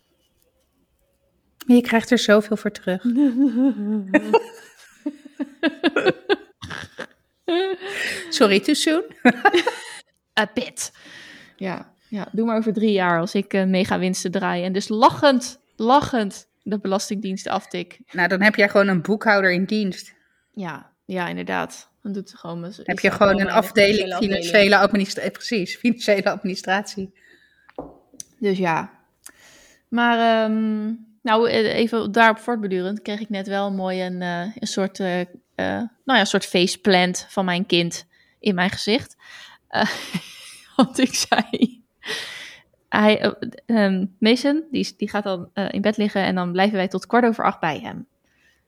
[1.65, 3.04] je krijgt er zoveel voor terug.
[8.30, 9.04] Sorry, too soon?
[10.39, 10.92] A bit.
[11.56, 11.92] Ja.
[12.10, 14.63] Ja, doe maar over drie jaar als ik uh, mega winsten draai.
[14.63, 18.00] En dus lachend, lachend de Belastingdienst aftik.
[18.12, 20.13] Nou, dan heb jij gewoon een boekhouder in dienst.
[20.52, 21.89] Ja, ja inderdaad.
[22.02, 22.74] Dan doet ze gewoon.
[22.84, 25.30] Heb je gewoon een afdeling financiële administratie?
[25.30, 27.13] Eh, precies, financiële administratie.
[28.39, 28.92] Dus ja.
[29.88, 34.68] Maar um, nou, eh, even daarop voortbedurend kreeg ik net wel mooi een, uh, een
[34.68, 35.20] soort, uh,
[35.56, 38.08] nou ja, een soort faceplant van mijn kind
[38.39, 39.16] in mijn gezicht.
[40.76, 41.84] want ik zei,
[42.89, 43.36] hij,
[43.66, 47.26] um, Mason, die, die gaat dan in bed liggen en dan blijven wij tot kwart
[47.26, 48.08] over acht bij hem.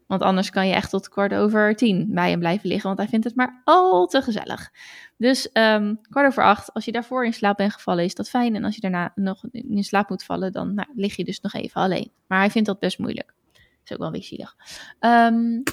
[0.08, 3.08] Want anders kan je echt tot kwart over tien bij hem blijven liggen, want hij
[3.08, 4.72] vindt het maar al te gezellig.
[5.18, 8.56] Dus um, kwart over acht, als je daarvoor in slaap bent gevallen, is dat fijn.
[8.56, 11.54] En als je daarna nog in slaap moet vallen, dan nou, lig je dus nog
[11.54, 12.12] even alleen.
[12.28, 13.34] Maar hij vindt dat best moeilijk.
[13.84, 14.56] Is ook wel beetje zielig.
[15.00, 15.64] Um,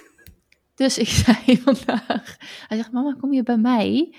[0.75, 2.37] dus ik zei vandaag,
[2.69, 4.15] hij zegt, mama, kom je bij mij?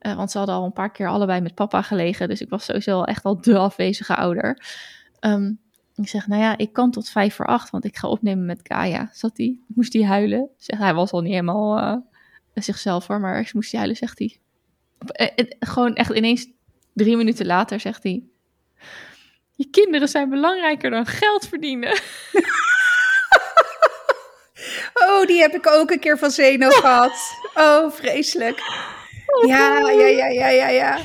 [0.00, 2.64] Uh, want ze hadden al een paar keer allebei met papa gelegen, dus ik was
[2.64, 4.64] sowieso echt al de afwezige ouder.
[5.20, 5.60] Um,
[5.94, 8.62] ik zeg, nou ja, ik kan tot vijf voor acht, want ik ga opnemen met
[8.62, 9.10] Kaya.
[9.12, 10.48] Zat hij, moest hij huilen?
[10.56, 11.96] Zeg, hij was al niet helemaal uh,
[12.54, 14.40] zichzelf hoor, maar moest hij huilen, zegt hij.
[15.06, 16.46] Eh, eh, gewoon echt ineens
[16.94, 18.22] drie minuten later zegt hij:
[19.54, 21.90] Je kinderen zijn belangrijker dan geld verdienen.
[25.00, 27.34] oh, die heb ik ook een keer van Zeno gehad.
[27.54, 28.60] Oh, vreselijk.
[29.46, 30.98] Ja, ja, ja, ja, ja, ja.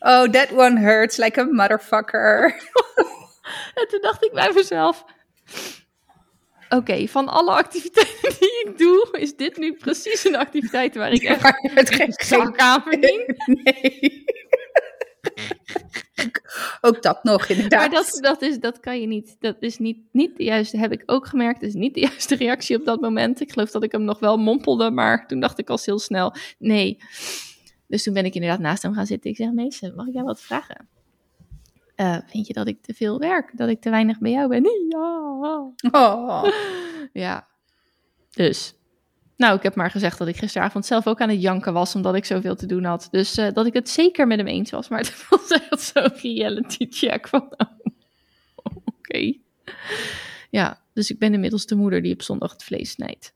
[0.00, 2.54] Oh, that one hurts like a motherfucker.
[3.78, 5.04] en toen dacht ik bij mezelf:
[6.68, 11.22] Oké, van alle activiteiten die ik doe, is dit nu precies een activiteit waar ik
[11.22, 13.36] echt het geen zak aan verdien?
[13.46, 14.24] Nee.
[16.80, 17.80] Ook dat nog, inderdaad.
[17.80, 19.36] Maar dat, dat, is, dat kan je niet.
[19.38, 21.60] Dat is niet, niet de juiste, heb ik ook gemerkt.
[21.60, 23.40] Dat is niet de juiste reactie op dat moment.
[23.40, 26.34] Ik geloof dat ik hem nog wel mompelde, maar toen dacht ik al heel snel,
[26.58, 26.98] nee.
[27.86, 29.30] Dus toen ben ik inderdaad naast hem gaan zitten.
[29.30, 30.88] Ik zeg, meester, mag ik jou wat vragen?
[31.96, 33.50] Uh, vind je dat ik te veel werk?
[33.56, 34.62] Dat ik te weinig bij jou ben?
[34.88, 35.72] Ja.
[35.90, 36.44] Oh.
[37.12, 37.48] ja.
[38.30, 38.74] Dus.
[39.40, 42.14] Nou, ik heb maar gezegd dat ik gisteravond zelf ook aan het janken was, omdat
[42.14, 43.08] ik zoveel te doen had.
[43.10, 44.88] Dus uh, dat ik het zeker met hem eens was.
[44.88, 47.54] Maar het was echt zo'n reality check van,
[48.54, 49.32] oh, oké.
[50.50, 53.32] Ja, dus ik ben inmiddels de moeder die op zondag het vlees snijdt.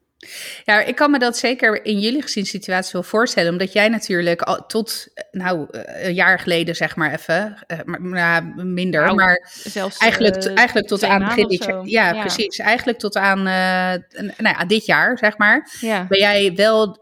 [0.64, 3.50] Ja, ik kan me dat zeker in jullie gezinssituatie wel voorstellen.
[3.50, 8.44] Omdat jij natuurlijk al tot, nou, eh, een jaar geleden zeg maar even, uh, maar,
[8.56, 11.84] minder, nou, maar zelfs, eigenlijk, uh, eigenlijk tot aan begin dit jaar.
[11.84, 12.58] Ja, ja, precies.
[12.58, 15.70] Eigenlijk tot aan, nou ja, dit jaar, zeg maar.
[15.80, 16.06] Ja.
[16.08, 16.98] Ben jij wel,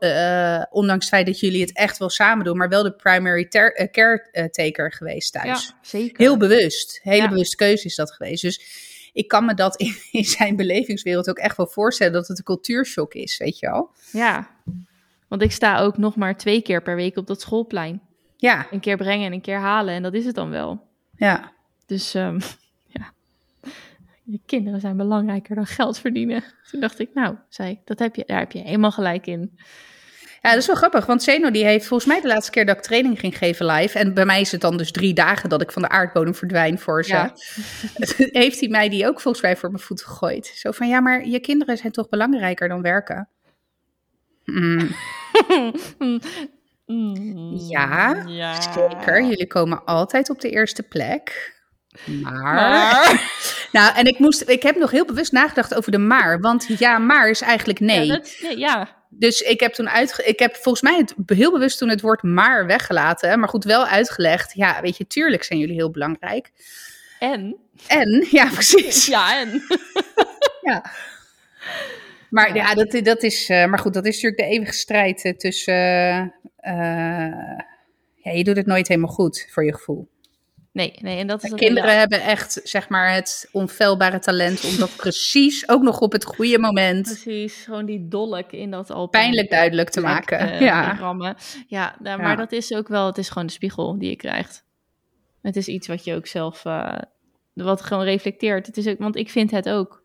[0.71, 3.49] ondanks het feit dat jullie het echt wel samen doen, maar wel de primary
[3.91, 5.47] caretaker geweest thuis.
[5.47, 6.17] Ja, zeker.
[6.17, 7.01] Heel bewust.
[7.03, 8.43] Hele bewuste keuze is dat geweest.
[8.43, 8.61] Dus
[9.13, 12.45] ik kan me dat in, in, zijn belevingswereld ook echt wel voorstellen dat het een
[12.45, 13.91] cultuurshock is, weet je wel?
[14.13, 14.51] Ja,
[15.33, 18.01] want ik sta ook nog maar twee keer per week op dat schoolplein.
[18.37, 18.67] Ja.
[18.71, 20.87] Een keer brengen en een keer halen en dat is het dan wel.
[21.17, 21.53] Ja.
[21.87, 22.39] Dus um,
[22.97, 23.13] ja,
[24.23, 26.45] je kinderen zijn belangrijker dan geld verdienen.
[26.71, 29.59] Toen dacht ik, nou, zei, dat heb je, daar heb je helemaal gelijk in.
[30.43, 32.77] Ja, dat is wel grappig, want Zeno die heeft volgens mij de laatste keer dat
[32.77, 35.63] ik training ging geven live, en bij mij is het dan dus drie dagen dat
[35.63, 37.35] ik van de aardbodem verdwijn voor ze, ja.
[38.43, 40.47] heeft hij mij die ook volgens mij voor mijn voet gegooid.
[40.47, 43.29] Zo van, ja, maar je kinderen zijn toch belangrijker dan werken?
[44.45, 44.91] Mm.
[47.71, 49.23] ja, ja, zeker.
[49.23, 51.53] Jullie komen altijd op de eerste plek.
[52.23, 52.43] Maar.
[52.43, 53.31] maar.
[53.73, 54.49] nou, en ik moest.
[54.49, 56.41] Ik heb nog heel bewust nagedacht over de maar.
[56.41, 58.07] Want ja, maar is eigenlijk nee.
[58.07, 61.79] Ja, dat, ja dus ik heb toen uitge ik heb volgens mij het, heel bewust
[61.79, 63.39] toen het woord maar weggelaten.
[63.39, 64.53] Maar goed, wel uitgelegd.
[64.55, 66.51] Ja, weet je, tuurlijk zijn jullie heel belangrijk.
[67.19, 67.57] En?
[67.87, 69.07] En, ja, precies.
[69.07, 69.63] Ja, en.
[70.69, 70.85] ja.
[72.31, 73.51] Maar ja, dat, dat is.
[73.51, 75.75] Uh, maar goed, dat is natuurlijk de eeuwige strijd uh, tussen.
[76.61, 77.59] Uh,
[78.15, 80.09] ja, je doet het nooit helemaal goed voor je gevoel.
[80.73, 84.97] Nee, nee, en dat is Kinderen hebben echt, zeg maar, het onfeilbare talent om dat
[85.05, 87.03] precies, ook nog op het goede moment.
[87.03, 90.49] Precies, gewoon die dolk in dat al pijnlijk duidelijk te maken.
[90.49, 90.97] Uh, ja.
[90.97, 91.37] Rammen.
[91.67, 94.65] Ja, nou, maar dat is ook wel, het is gewoon de spiegel die je krijgt.
[95.43, 96.99] Het is iets wat je ook zelf, uh,
[97.53, 98.67] wat gewoon reflecteert.
[98.67, 100.05] Het is ook, want ik vind het ook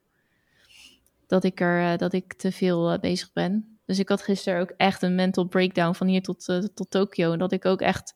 [1.28, 3.80] dat ik er, uh, dat ik te veel bezig ben.
[3.86, 7.32] Dus ik had gisteren ook echt een mental breakdown van hier tot, tot Tokio.
[7.32, 8.14] En dat ik ook echt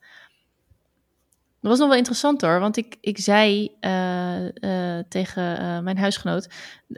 [1.61, 5.97] dat was nog wel interessant hoor, want ik, ik zei uh, uh, tegen uh, mijn
[5.97, 6.47] huisgenoot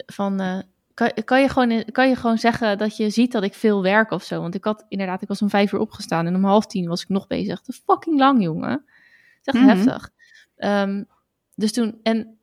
[0.06, 0.64] van...
[0.94, 4.12] kan, kan, je gewoon, kan je gewoon zeggen dat je ziet dat ik veel werk
[4.12, 4.42] of zo?
[4.42, 7.02] Want ik had inderdaad, ik was om vijf uur opgestaan en om half tien was
[7.02, 7.58] ik nog bezig.
[7.58, 8.86] Dat is fucking lang, jongen.
[9.42, 9.78] Dat is echt mm -hmm.
[9.78, 10.10] heftig.
[10.58, 11.08] Um,
[11.56, 12.38] dus toen, en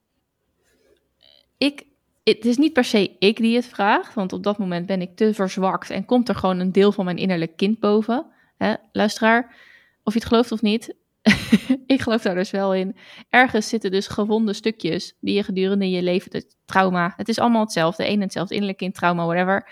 [1.56, 1.86] ik,
[2.24, 5.16] het is niet per se ik die het vraagt, want op dat moment ben ik
[5.16, 8.26] te verzwakt en komt er gewoon een deel van mijn innerlijk kind boven.
[8.56, 9.54] Hè, luisteraar,
[10.02, 10.94] of je het gelooft of niet,
[11.86, 12.96] ik geloof daar dus wel in.
[13.28, 17.60] Ergens zitten dus gewonde stukjes die je gedurende je leven, het trauma, het is allemaal
[17.60, 19.70] hetzelfde, één en hetzelfde, innerlijk kind, trauma, whatever.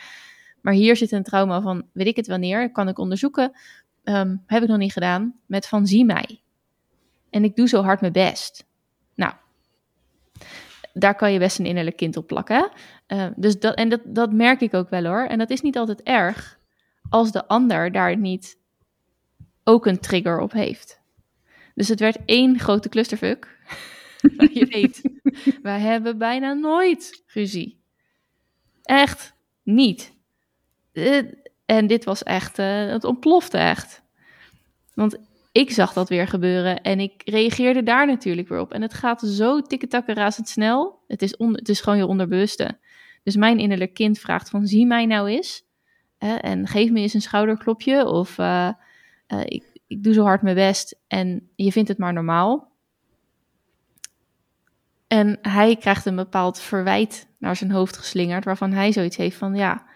[0.61, 3.53] Maar hier zit een trauma van, weet ik het wanneer, kan ik onderzoeken,
[4.05, 6.41] ehm, heb ik nog niet gedaan, met van zie mij.
[7.31, 8.67] En ik doe zo hard mijn best.
[9.15, 9.33] Nou,
[10.93, 12.71] daar kan je best een innerlijk kind op plakken.
[13.09, 15.27] Uh, dus dat, en dat, dat merk ik ook wel hoor.
[15.27, 16.59] En dat is niet altijd erg
[17.09, 18.59] als de ander daar niet
[19.65, 20.98] ook een trigger op heeft.
[21.79, 23.59] Dus het werd één grote clusterfuck.
[24.53, 25.03] je weet,
[25.63, 27.81] wij hebben bijna nooit ruzie.
[28.83, 30.13] Echt niet.
[30.93, 31.23] Eh,
[31.65, 34.03] en dit was echt, uh, het ontplofte echt.
[34.95, 35.17] Want
[35.53, 38.73] ik zag dat weer gebeuren en ik reageerde daar natuurlijk weer op.
[38.73, 41.03] En het gaat zo tikketakken razendsnel.
[41.07, 42.79] Het is, on, het is gewoon je onderbewuste.
[43.23, 45.65] Dus mijn innerlijk kind vraagt van zie mij nou eens.
[46.19, 48.07] en geef me eens een schouderklopje.
[48.07, 48.71] Of uh,
[49.29, 52.73] uh, ik, ik doe zo hard mijn best en je vindt het maar normaal.
[55.07, 59.55] En hij krijgt een bepaald verwijt naar zijn hoofd geslingerd, waarvan hij zoiets heeft van,
[59.55, 59.87] ja,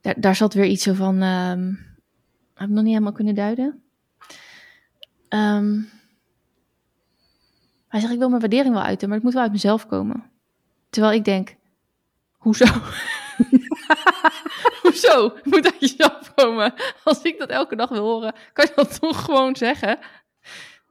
[0.00, 1.78] daar, daar zat weer iets zo van, um,
[2.54, 3.82] heb nog niet helemaal kunnen duiden.
[5.28, 5.88] Um,
[7.88, 10.30] hij zegt, ik wil mijn waardering wel uiten, maar het moet wel uit mezelf komen.
[10.90, 11.56] Terwijl ik denk,
[12.32, 12.64] hoezo?
[15.00, 15.34] Hoezo?
[15.42, 16.74] Moet uit jezelf komen.
[17.04, 19.98] Als ik dat elke dag wil horen, kan je dat toch gewoon zeggen?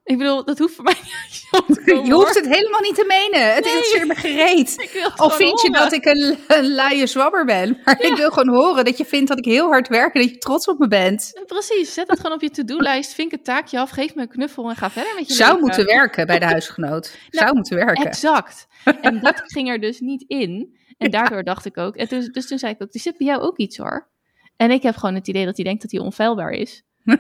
[0.04, 3.06] Ik bedoel, dat hoeft voor mij niet te komen, Je hoeft het helemaal niet te
[3.08, 3.54] menen.
[3.54, 4.92] Het is nee, me gereed.
[5.26, 7.80] Of vind je dat ik een, een luie zwabber ben?
[7.84, 10.30] Maar ik wil gewoon horen dat je vindt dat ik heel hard werk en dat
[10.30, 11.42] je trots op me bent.
[11.46, 13.14] Precies, zet het gewoon op je to-do-lijst.
[13.14, 15.86] Vink het taakje af, geef me een knuffel en ga verder met je Zou moeten
[15.86, 17.06] werken bij de huisgenoot.
[17.30, 18.06] Zou nou, moeten werken.
[18.06, 18.68] Exact.
[19.02, 20.80] En dat ging er dus niet in.
[21.02, 23.28] En daardoor dacht ik ook, en dus, dus toen zei ik ook, die zit bij
[23.28, 24.10] jou ook iets hoor.
[24.56, 26.84] En ik heb gewoon het idee dat hij denkt dat hij onfeilbaar is.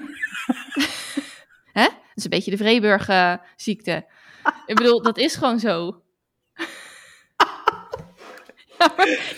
[1.79, 1.83] Hè?
[1.83, 4.05] Dat is een beetje de Vreeburg-ziekte.
[4.65, 6.01] ik bedoel, dat is gewoon zo.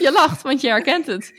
[0.03, 1.33] je lacht, want je herkent het.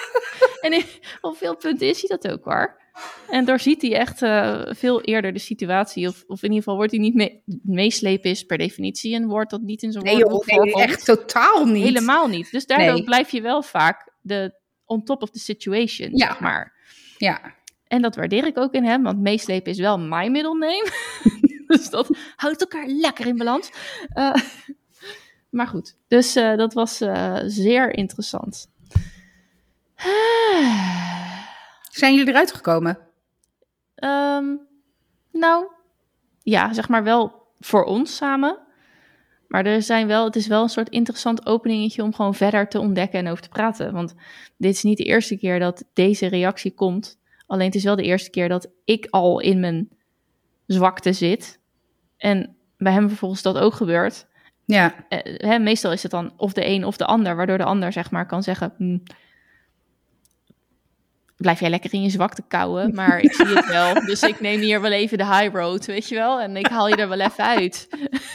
[0.60, 0.84] en
[1.20, 2.80] op veel punten is hij dat ook hoor.
[3.28, 6.08] En daar ziet hij echt uh, veel eerder de situatie.
[6.08, 9.50] Of, of in ieder geval wordt hij niet mee, meeslepen is per definitie een woord
[9.50, 11.84] dat niet in zo'n nee, woord nee, echt totaal niet.
[11.84, 12.50] Helemaal niet.
[12.50, 13.04] Dus daardoor nee.
[13.04, 16.26] blijf je wel vaak de on top of the situation, ja.
[16.26, 16.72] zeg maar.
[17.16, 17.54] Ja.
[17.86, 20.84] En dat waardeer ik ook in hem, want meeslepen is wel mijn middelneem.
[21.66, 23.70] dus dat houdt elkaar lekker in balans.
[24.14, 24.34] Uh,
[25.58, 26.96] maar goed, dus uh, dat was
[27.46, 28.70] zeer interessant.
[31.98, 32.98] Zijn jullie eruit gekomen?
[34.04, 34.60] Um,
[35.32, 35.66] nou,
[36.42, 38.58] ja, zeg maar wel voor ons samen.
[39.48, 42.78] Maar er zijn wel, het is wel een soort interessant openingetje om gewoon verder te
[42.78, 43.92] ontdekken en over te praten.
[43.92, 44.14] Want
[44.56, 47.18] dit is niet de eerste keer dat deze reactie komt.
[47.46, 49.88] Alleen het is wel de eerste keer dat ik al in mijn
[50.66, 51.60] zwakte zit.
[52.16, 54.26] En bij hem vervolgens dat ook gebeurt.
[54.64, 54.94] Ja.
[55.08, 57.92] Eh, hè, meestal is het dan of de een of de ander, waardoor de ander
[57.92, 59.02] zeg maar kan zeggen...
[61.38, 63.94] Blijf jij lekker in je zwakte kouwen, maar ik zie het wel.
[63.94, 66.40] Dus ik neem hier wel even de high road, weet je wel?
[66.40, 67.88] En ik haal je er wel even uit.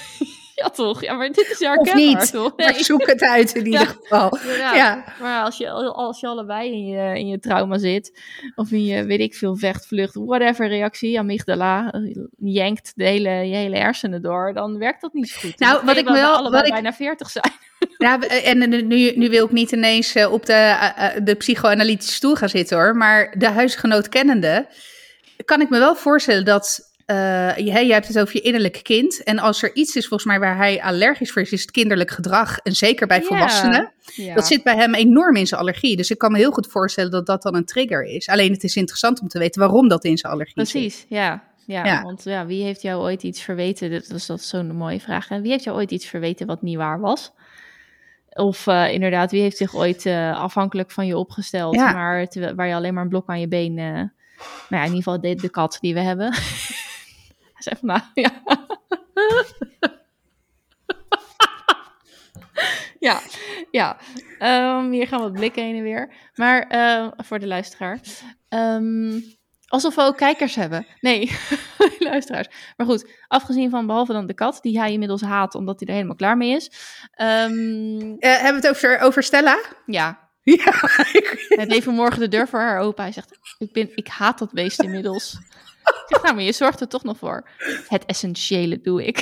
[0.63, 1.01] ja, toch?
[1.01, 2.55] Ja, maar dit is herkenbaar, of niet, toch?
[2.55, 2.67] Nee.
[2.67, 4.37] Maar zoek het uit in ieder geval.
[4.57, 8.21] Ja, ja, Maar als je, als je allebei in je, in je trauma zit,
[8.55, 11.93] of in je, weet ik veel, vecht, vlucht, whatever reactie, amygdala,
[12.37, 15.59] jenkt de hele, je hele hersenen door, dan werkt dat niet zo goed.
[15.59, 16.51] Nou, wat ik wel...
[16.51, 16.71] Wat ik...
[16.71, 17.53] bijna 40 zijn.
[17.97, 22.13] Ja, en nu, nu wil ik niet ineens eh, op de, eh, eh, de psychoanalytische
[22.13, 24.67] stoel gaan zitten hoor, maar de huisgenoot kennende,
[25.45, 29.23] kan ik me wel voorstellen dat uh, jij, hebt het over je innerlijk kind.
[29.23, 32.11] En als er iets is volgens mij waar hij allergisch voor is, is het kinderlijk
[32.11, 32.57] gedrag.
[32.57, 33.91] En zeker bij volwassenen.
[34.35, 35.95] Dat zit bij hem enorm in zijn allergie.
[35.95, 38.27] Dus ik kan me heel goed voorstellen dat dat dan een trigger is.
[38.27, 40.81] Alleen het is interessant om te weten waarom dat in zijn allergie Precies, zit.
[40.81, 41.43] Precies, ja.
[41.65, 43.91] Ja, want ja, wie heeft jou ooit iets verweten?
[43.91, 45.27] Dat is, dat zo'n mooie vraag.
[45.27, 47.31] Wie heeft jou ooit iets verweten wat niet waar was?
[48.33, 52.75] Of uh, inderdaad, wie heeft zich ooit uh, afhankelijk van je opgesteld, maar waar je
[52.75, 53.77] alleen maar een blok aan je been.
[53.77, 54.11] Uh, nou
[54.69, 56.33] ja, in ieder geval de, de kat die we hebben.
[57.57, 58.29] Zeg maar, ja.
[63.07, 63.19] ja,
[63.71, 63.97] ja.
[64.79, 66.13] Um, hier gaan we blikken heen en weer.
[66.35, 67.99] Maar uh, voor de luisteraar.
[68.49, 69.23] Um,
[69.73, 70.85] alsof we ook kijkers hebben.
[70.99, 71.31] Nee,
[71.99, 72.47] luisteraars.
[72.77, 75.93] Maar goed, afgezien van behalve dan de kat, die hij inmiddels haat omdat hij er
[75.93, 76.71] helemaal klaar mee is.
[77.21, 79.59] Um, uh, hebben we het over, over Stella?
[79.85, 80.21] Ja.
[80.45, 80.71] Ja.
[81.47, 83.03] Hij deed vanmorgen de deur voor haar open.
[83.03, 85.33] Hij zegt, ik, ben, ik haat dat beest inmiddels.
[85.83, 87.49] Ik zeg, nou, maar je zorgt er toch nog voor.
[87.87, 89.17] Het essentiële doe ik.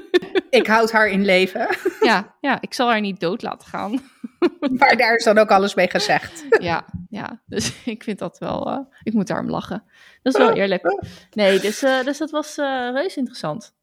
[0.50, 1.76] ik houd haar in leven.
[2.00, 4.00] ja, ja, ik zal haar niet dood laten gaan.
[4.78, 6.44] maar daar is dan ook alles mee gezegd.
[6.60, 9.84] ja, ja, dus ik vind dat wel, uh, ik moet daarom lachen.
[10.22, 11.04] Dat is wel eerlijk.
[11.30, 13.74] Nee, dus, uh, dus dat was uh, reus interessant.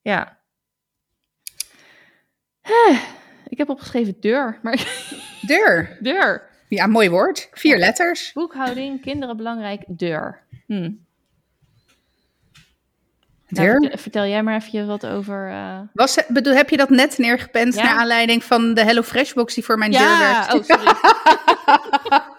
[0.00, 0.36] Ja.
[3.48, 5.06] Ik heb opgeschreven deur, maar...
[5.46, 5.96] Deur?
[6.00, 6.48] Deur.
[6.68, 7.48] Ja, mooi woord.
[7.52, 8.32] Vier letters.
[8.32, 10.42] Boekhouding, kinderen belangrijk, deur.
[10.66, 10.90] Hm.
[13.48, 15.48] Nou, vertel jij maar even wat over.
[15.50, 15.78] Uh...
[15.92, 17.82] Was, bedoel, heb je dat net neergepend ja.
[17.82, 19.98] naar aanleiding van de Hello Fresh box die voor mijn ja.
[19.98, 20.54] deur werd?
[20.54, 20.94] Oh, sorry.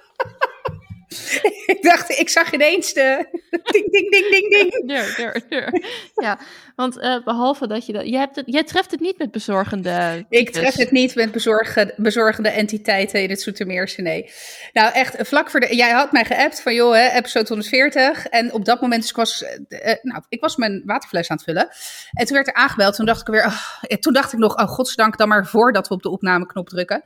[1.73, 3.25] ik dacht, ik zag ineens de
[3.71, 4.87] ding, ding, ding, ding, ding.
[4.87, 5.83] Deur, deur, deur.
[6.15, 6.39] Ja,
[6.75, 8.07] want uh, behalve dat je dat...
[8.07, 10.25] Jij, hebt het, jij treft het niet met bezorgende...
[10.29, 14.31] Ik tref het niet met bezorgende, bezorgende entiteiten in het Soetermeerse, nee.
[14.73, 15.75] Nou, echt, vlak voor de...
[15.75, 18.25] Jij had mij geappt van, joh, hè, episode 140.
[18.25, 21.45] En op dat moment, dus ik was, uh, nou, ik was mijn waterfles aan het
[21.45, 21.69] vullen.
[22.11, 22.95] En toen werd er aangebeld.
[22.95, 25.93] Toen dacht ik weer, oh, toen dacht ik nog, oh, godsdank dan maar voordat we
[25.93, 27.03] op de opnameknop drukken.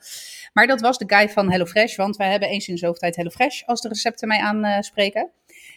[0.54, 3.16] Maar dat was de guy van HelloFresh, want wij hebben eens in de zoveel tijd
[3.16, 5.30] HelloFresh als de recepten mij aanspreken.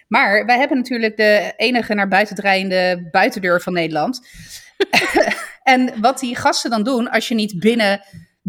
[0.09, 4.29] Maar wij hebben natuurlijk de enige naar buiten draaiende buitendeur van Nederland.
[5.63, 8.05] en wat die gasten dan doen, als je niet binnen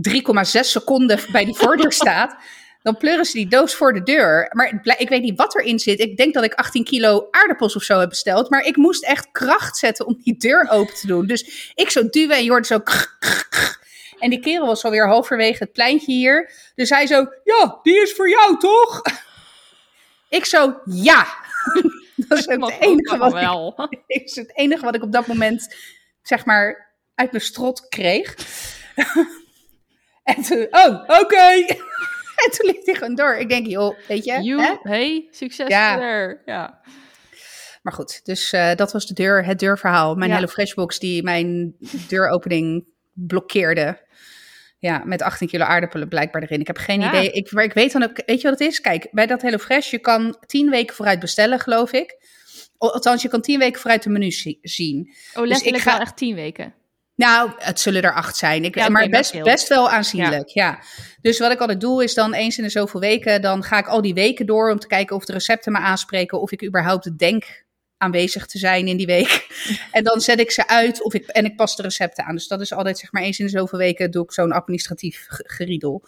[0.09, 2.35] 3,6 seconden bij die voordeur staat,
[2.81, 4.49] dan pleuren ze die doos voor de deur.
[4.51, 5.99] Maar ik weet niet wat erin zit.
[5.99, 8.49] Ik denk dat ik 18 kilo aardappels of zo heb besteld.
[8.49, 11.27] Maar ik moest echt kracht zetten om die deur open te doen.
[11.27, 12.79] Dus ik zo duwen en je hoort zo...
[14.19, 16.51] En die kerel was alweer halverwege het pleintje hier.
[16.75, 19.01] Dus hij zo, ja, die is voor jou, toch?
[20.29, 21.27] Ik zo, ja.
[22.27, 23.87] Dat is het enige wat wel.
[24.07, 25.75] Ik, is het enige wat ik op dat moment,
[26.21, 28.35] zeg maar, uit mijn strot kreeg.
[30.23, 31.65] en toen, oh, oké.
[32.35, 33.35] en toen liep hij gewoon door.
[33.35, 34.41] Ik denk, joh, weet je.
[34.41, 34.75] You, hè?
[34.81, 35.99] hey, succes ja.
[35.99, 36.41] er.
[36.45, 36.81] Ja.
[37.81, 40.15] Maar goed, dus uh, dat was de deur, het deurverhaal.
[40.15, 40.35] Mijn ja.
[40.35, 41.75] hele freshbox die mijn
[42.07, 44.06] deuropening blokkeerde.
[44.79, 46.59] Ja, met 18 kilo aardappelen blijkbaar erin.
[46.59, 47.07] Ik heb geen ja.
[47.07, 47.31] idee.
[47.31, 48.81] Ik, maar ik weet dan ook, weet je wat het is?
[48.81, 52.25] Kijk, bij dat HelloFresh, je kan 10 weken vooruit bestellen, geloof ik.
[52.77, 55.13] Althans, je kan 10 weken vooruit de menu zien.
[55.33, 55.91] Oh, letterlijk dus ik ga...
[55.91, 56.73] wel echt 10 weken?
[57.15, 58.63] Nou, het zullen er acht zijn.
[58.63, 60.65] Ik, ja, maar best, best wel aanzienlijk, ja.
[60.65, 60.79] ja.
[61.21, 63.87] Dus wat ik altijd doe, is dan eens in de zoveel weken, dan ga ik
[63.87, 67.17] al die weken door om te kijken of de recepten me aanspreken, of ik überhaupt
[67.17, 67.65] denk
[67.97, 69.47] aanwezig te zijn in die week.
[69.91, 72.35] en dan zet ik ze uit of ik, en ik pas de recepten aan.
[72.35, 75.25] Dus dat is altijd zeg maar eens in de zoveel weken doe ik zo'n administratief
[75.29, 76.07] geriedel.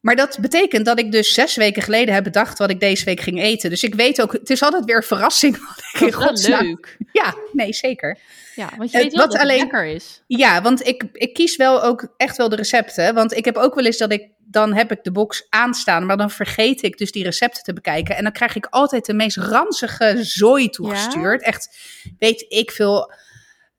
[0.00, 3.20] Maar dat betekent dat ik dus zes weken geleden heb bedacht wat ik deze week
[3.20, 3.70] ging eten.
[3.70, 5.58] Dus ik weet ook, het is altijd weer verrassing.
[5.68, 6.66] Wat ik in godsnaam...
[6.66, 6.96] leuk.
[7.12, 8.18] Ja, nee, zeker.
[8.54, 9.60] Ja, want je weet wel wat dat alleen...
[9.60, 10.22] het lekker is.
[10.26, 13.14] Ja, want ik, ik kies wel ook echt wel de recepten.
[13.14, 16.16] Want ik heb ook wel eens dat ik, dan heb ik de box aanstaan, maar
[16.16, 18.16] dan vergeet ik dus die recepten te bekijken.
[18.16, 21.40] En dan krijg ik altijd de meest ranzige zooi toegestuurd.
[21.40, 21.46] Ja?
[21.46, 21.78] Echt,
[22.18, 23.12] weet ik veel,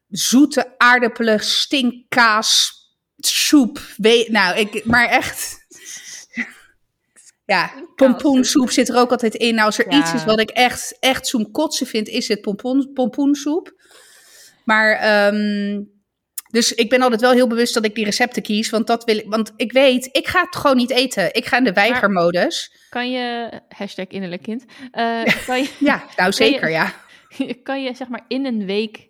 [0.07, 2.73] zoete aardappelen, stinkkaas,
[3.17, 3.79] soep.
[3.97, 5.57] Weet, nou, ik, maar echt...
[7.45, 9.53] Ja, pompoensoep zit er ook altijd in.
[9.53, 9.99] Nou, als er ja.
[9.99, 13.73] iets is wat ik echt, echt zo'n kotsen vind, is het pompoen, pompoensoep.
[14.63, 15.98] Maar, um,
[16.51, 18.69] dus ik ben altijd wel heel bewust dat ik die recepten kies.
[18.69, 21.33] Want, dat wil ik, want ik weet, ik ga het gewoon niet eten.
[21.33, 22.71] Ik ga in de weigermodus.
[22.89, 24.65] Kan je, hashtag innerlijk kind.
[24.93, 26.93] Uh, kan je, ja, nou zeker, je, ja.
[27.63, 29.07] Kan je zeg maar in een week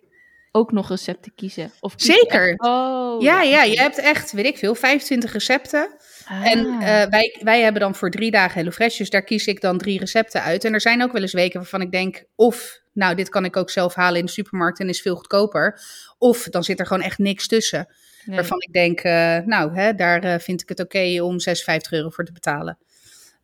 [0.52, 1.72] ook nog recepten kiezen?
[1.80, 2.48] Of zeker.
[2.48, 5.96] Echt, oh, ja, ja, je hebt echt, weet ik veel, 25 recepten.
[6.24, 6.50] Ah.
[6.50, 9.78] En uh, wij, wij hebben dan voor drie dagen HelloFresh, dus daar kies ik dan
[9.78, 10.64] drie recepten uit.
[10.64, 13.56] En er zijn ook wel eens weken waarvan ik denk, of nou, dit kan ik
[13.56, 15.80] ook zelf halen in de supermarkt en is veel goedkoper.
[16.18, 17.86] Of dan zit er gewoon echt niks tussen.
[18.24, 18.36] Nee.
[18.36, 21.92] Waarvan ik denk, uh, nou, hè, daar uh, vind ik het oké okay om 56
[21.92, 22.78] euro voor te betalen.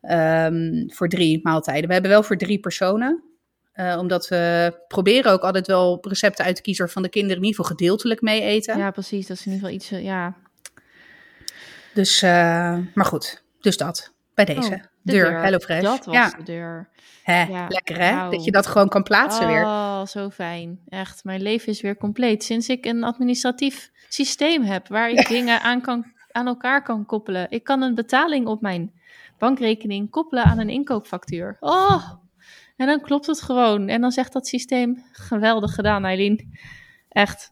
[0.01, 1.87] Um, voor drie maaltijden.
[1.87, 3.23] We hebben wel voor drie personen.
[3.75, 7.43] Uh, omdat we proberen ook altijd wel recepten uit te kiezen waarvan de kinderen in
[7.43, 8.77] ieder geval gedeeltelijk mee eten.
[8.77, 9.27] Ja, precies.
[9.27, 10.35] Dat is in ieder geval iets, ja.
[11.93, 12.21] Dus,
[12.93, 13.43] maar goed.
[13.61, 14.13] Dus dat,
[14.45, 14.73] bij deze.
[14.73, 15.41] Oh, de deur, deur.
[15.41, 15.81] HelloFresh.
[15.81, 16.29] Dat was ja.
[16.29, 16.89] de deur.
[17.23, 18.15] Hè, ja, lekker hè?
[18.15, 18.31] Wow.
[18.31, 19.63] Dat je dat gewoon kan plaatsen oh, weer.
[19.63, 20.79] Oh, zo fijn.
[20.89, 22.43] Echt, mijn leven is weer compleet.
[22.43, 27.47] Sinds ik een administratief systeem heb waar ik dingen aan, kan, aan elkaar kan koppelen.
[27.49, 28.91] Ik kan een betaling op mijn
[29.37, 31.57] bankrekening koppelen aan een inkoopfactuur.
[31.59, 32.11] Oh,
[32.75, 33.87] en dan klopt het gewoon.
[33.87, 36.57] En dan zegt dat systeem, geweldig gedaan Eileen.
[37.09, 37.51] Echt,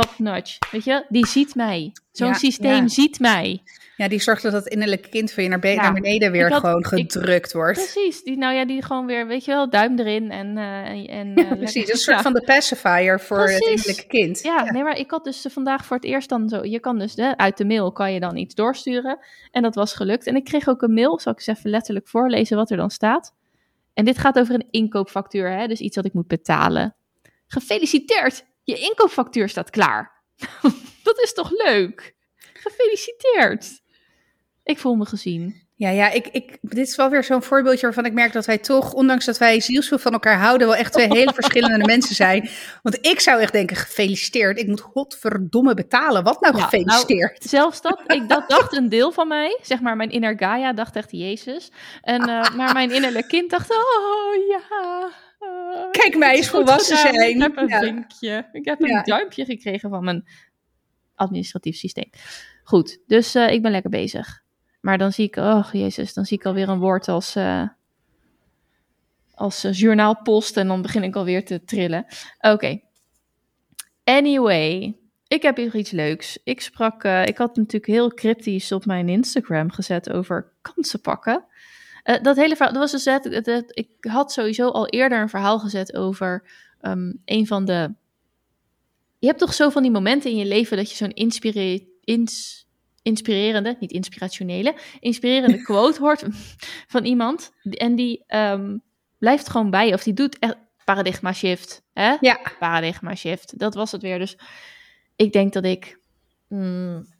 [0.00, 0.58] top notch.
[0.70, 1.92] Weet je, die ziet mij.
[2.12, 2.88] Zo'n ja, systeem ja.
[2.88, 3.62] ziet mij.
[3.96, 6.50] Ja, die zorgt dat dat innerlijke kind van je naar, be- ja, naar beneden weer
[6.50, 7.92] had, gewoon gedrukt ik, wordt.
[7.92, 10.56] Precies, die, nou ja, die gewoon weer, weet je wel, duim erin en...
[10.56, 13.58] Uh, en uh, precies, een soort van de pacifier voor precies.
[13.58, 14.42] het innerlijke kind.
[14.42, 17.16] Ja, nee, maar ik had dus vandaag voor het eerst dan zo, je kan dus
[17.16, 19.18] hè, uit de mail kan je dan iets doorsturen.
[19.50, 20.26] En dat was gelukt.
[20.26, 22.90] En ik kreeg ook een mail, zal ik eens even letterlijk voorlezen wat er dan
[22.90, 23.34] staat.
[23.92, 26.94] En dit gaat over een inkoopfactuur, hè, dus iets wat ik moet betalen.
[27.46, 28.44] Gefeliciteerd!
[28.64, 30.22] Je inkoopfactuur staat klaar.
[31.02, 32.14] dat is toch leuk?
[32.52, 33.82] Gefeliciteerd.
[34.62, 35.62] Ik voel me gezien.
[35.76, 38.58] Ja, ja ik, ik, dit is wel weer zo'n voorbeeldje waarvan ik merk dat wij
[38.58, 42.48] toch, ondanks dat wij zielsveel van elkaar houden, wel echt twee hele verschillende mensen zijn.
[42.82, 44.58] Want ik zou echt denken, gefeliciteerd.
[44.58, 46.22] Ik moet godverdomme betalen.
[46.22, 47.42] Wat nou, nou gefeliciteerd?
[47.42, 50.96] zelfs dat, ik, dat dacht een deel van mij, zeg maar mijn inner Gaia dacht
[50.96, 51.70] echt Jezus.
[52.00, 55.10] En, uh, maar mijn innerlijk kind dacht, oh ja.
[55.44, 57.28] Uh, Kijk mij eens volwassen zijn.
[57.28, 58.48] Ik heb een vinkje.
[58.52, 60.28] Ik heb een duimpje gekregen van mijn
[61.14, 62.10] administratief systeem.
[62.64, 64.42] Goed, dus uh, ik ben lekker bezig.
[64.80, 67.68] Maar dan zie ik, oh jezus, dan zie ik alweer een woord als, uh,
[69.34, 72.06] als uh, journaalpost en dan begin ik alweer te trillen.
[72.40, 72.80] Oké.
[74.04, 76.38] Anyway, ik heb hier iets leuks.
[76.44, 81.00] Ik sprak, uh, ik had natuurlijk heel cryptisch op mijn Instagram gezet over kansen
[82.04, 82.22] pakken.
[82.24, 85.58] dat hele verhaal, dat was dus het, het, ik had sowieso al eerder een verhaal
[85.58, 86.48] gezet over
[86.80, 87.94] um, een van de...
[89.18, 92.66] Je hebt toch zo van die momenten in je leven dat je zo'n inspire, ins,
[93.02, 96.24] inspirerende, niet inspirationele, inspirerende quote hoort
[96.86, 97.52] van iemand.
[97.62, 98.82] En die um,
[99.18, 101.82] blijft gewoon bij, of die doet echt paradigma shift.
[101.92, 102.16] Hè?
[102.20, 102.40] Ja.
[102.58, 104.18] Paradigma shift, dat was het weer.
[104.18, 104.38] Dus
[105.16, 105.98] ik denk dat ik
[106.48, 107.13] mm,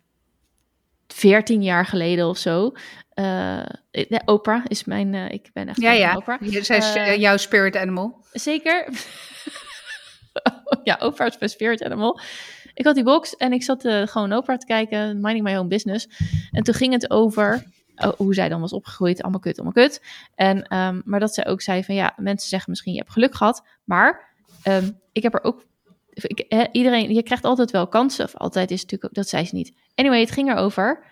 [1.06, 2.72] 14 jaar geleden of zo.
[3.14, 3.64] Uh,
[4.24, 5.12] Oprah is mijn.
[5.12, 5.80] Uh, ik ben echt.
[5.80, 6.16] Ja, ja.
[6.16, 6.38] Oprah.
[6.42, 8.24] Zij is uh, jouw spirit animal.
[8.32, 8.88] Zeker.
[10.84, 12.20] ja, Oprah is mijn spirit animal.
[12.74, 16.08] Ik had die box en ik zat gewoon Oprah te kijken, minding my own business.
[16.50, 17.64] En toen ging het over
[17.96, 20.02] oh, hoe zij dan was opgegroeid, allemaal kut, allemaal kut.
[20.34, 23.34] En, um, maar dat zij ook zei van ja, mensen zeggen misschien je hebt geluk
[23.34, 24.34] gehad, maar
[24.64, 25.64] um, ik heb er ook
[26.14, 28.24] ik, iedereen, je krijgt altijd wel kansen.
[28.24, 29.72] Of altijd is het natuurlijk ook, dat zei ze niet.
[29.94, 31.04] Anyway, het ging erover.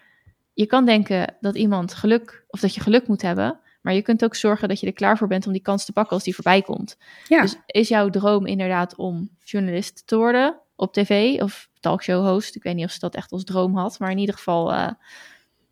[0.54, 3.60] Je kan denken dat iemand geluk, of dat je geluk moet hebben.
[3.82, 5.92] Maar je kunt ook zorgen dat je er klaar voor bent om die kans te
[5.92, 6.96] pakken als die voorbij komt.
[7.28, 7.40] Ja.
[7.40, 10.62] Dus is jouw droom inderdaad om journalist te worden?
[10.82, 12.56] op tv of talkshow host.
[12.56, 14.90] Ik weet niet of ze dat echt als droom had, maar in ieder geval uh,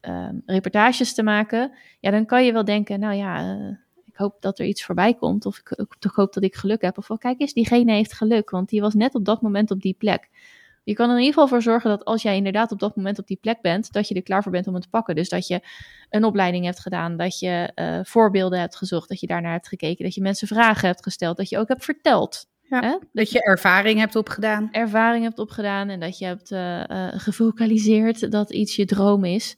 [0.02, 1.72] uh, reportages te maken.
[2.00, 3.76] Ja, dan kan je wel denken, nou ja, uh, ik
[4.20, 5.46] hoop dat er iets voorbij komt.
[5.46, 6.98] Of ik, ik, hoop dat ik geluk heb.
[6.98, 9.80] Of wel, kijk eens, diegene heeft geluk, want die was net op dat moment op
[9.80, 10.28] die plek.
[10.84, 13.18] Je kan er in ieder geval voor zorgen dat als jij inderdaad op dat moment
[13.18, 15.14] op die plek bent, dat je er klaar voor bent om het te pakken.
[15.14, 15.60] Dus dat je
[16.10, 20.14] een opleiding hebt gedaan, dat je voorbeelden hebt gezocht, dat je daarnaar hebt gekeken, dat
[20.14, 24.16] je mensen vragen hebt gesteld, dat je ook hebt verteld ja, Dat je ervaring hebt
[24.16, 24.68] opgedaan.
[24.72, 29.56] Ervaring hebt opgedaan en dat je hebt uh, uh, gefocaliseerd dat iets je droom is.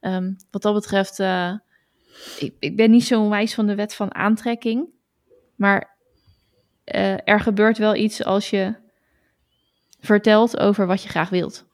[0.00, 1.18] Um, wat dat betreft,
[2.38, 4.88] ik, ik, ben niet zo wijs van de wet van aantrekking.
[5.54, 5.96] Maar
[7.24, 8.74] er gebeurt wel iets als je
[10.00, 11.66] vertelt over wat je graag wilt.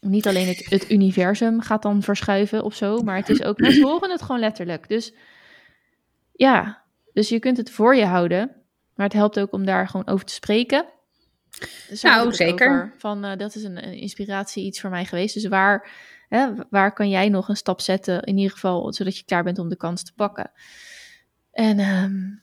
[0.00, 3.82] Niet alleen het, het universum gaat dan verschuiven of zo, maar het is ook, mensen
[3.82, 4.88] horen het gewoon letterlijk.
[4.88, 5.12] Dus
[6.32, 6.82] ja,
[7.12, 8.58] dus je kunt het voor je houden.
[8.94, 10.86] Maar het helpt ook om daar gewoon over te spreken.
[11.88, 12.94] Dus nou, zeker.
[12.96, 15.34] van, uh, dat is een, een, inspiratie, iets voor mij geweest.
[15.34, 15.90] Dus waar,
[16.28, 19.58] hè, waar kan jij nog een stap zetten, in ieder geval, zodat je klaar bent
[19.58, 20.50] om de kans te pakken?
[21.52, 22.40] En um,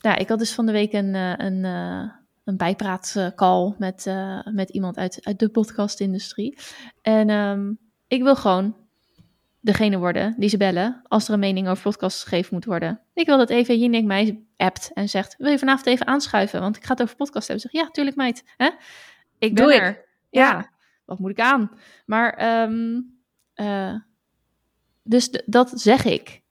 [0.00, 2.10] ja, ik had dus van de week een, eh, een, uh,
[2.44, 6.58] een bijpraatcall met, uh, met iemand uit, uit de podcastindustrie.
[7.02, 8.76] En um, ik wil gewoon
[9.60, 13.00] degene worden die ze bellen als er een mening over podcasts gegeven moet worden.
[13.14, 16.60] Ik wil dat even Jinek mij appt en zegt, wil je vanavond even aanschuiven?
[16.60, 17.70] Want ik ga het over podcast hebben.
[17.70, 18.42] Zeg, ja, tuurlijk meid.
[18.56, 18.70] Hè?
[19.38, 20.04] Ik ben Doe er.
[20.30, 20.70] Ja.
[21.06, 21.70] Wat moet ik aan?
[22.06, 23.14] Maar, um,
[23.54, 23.94] uh,
[25.02, 26.42] dus dat zeg ik.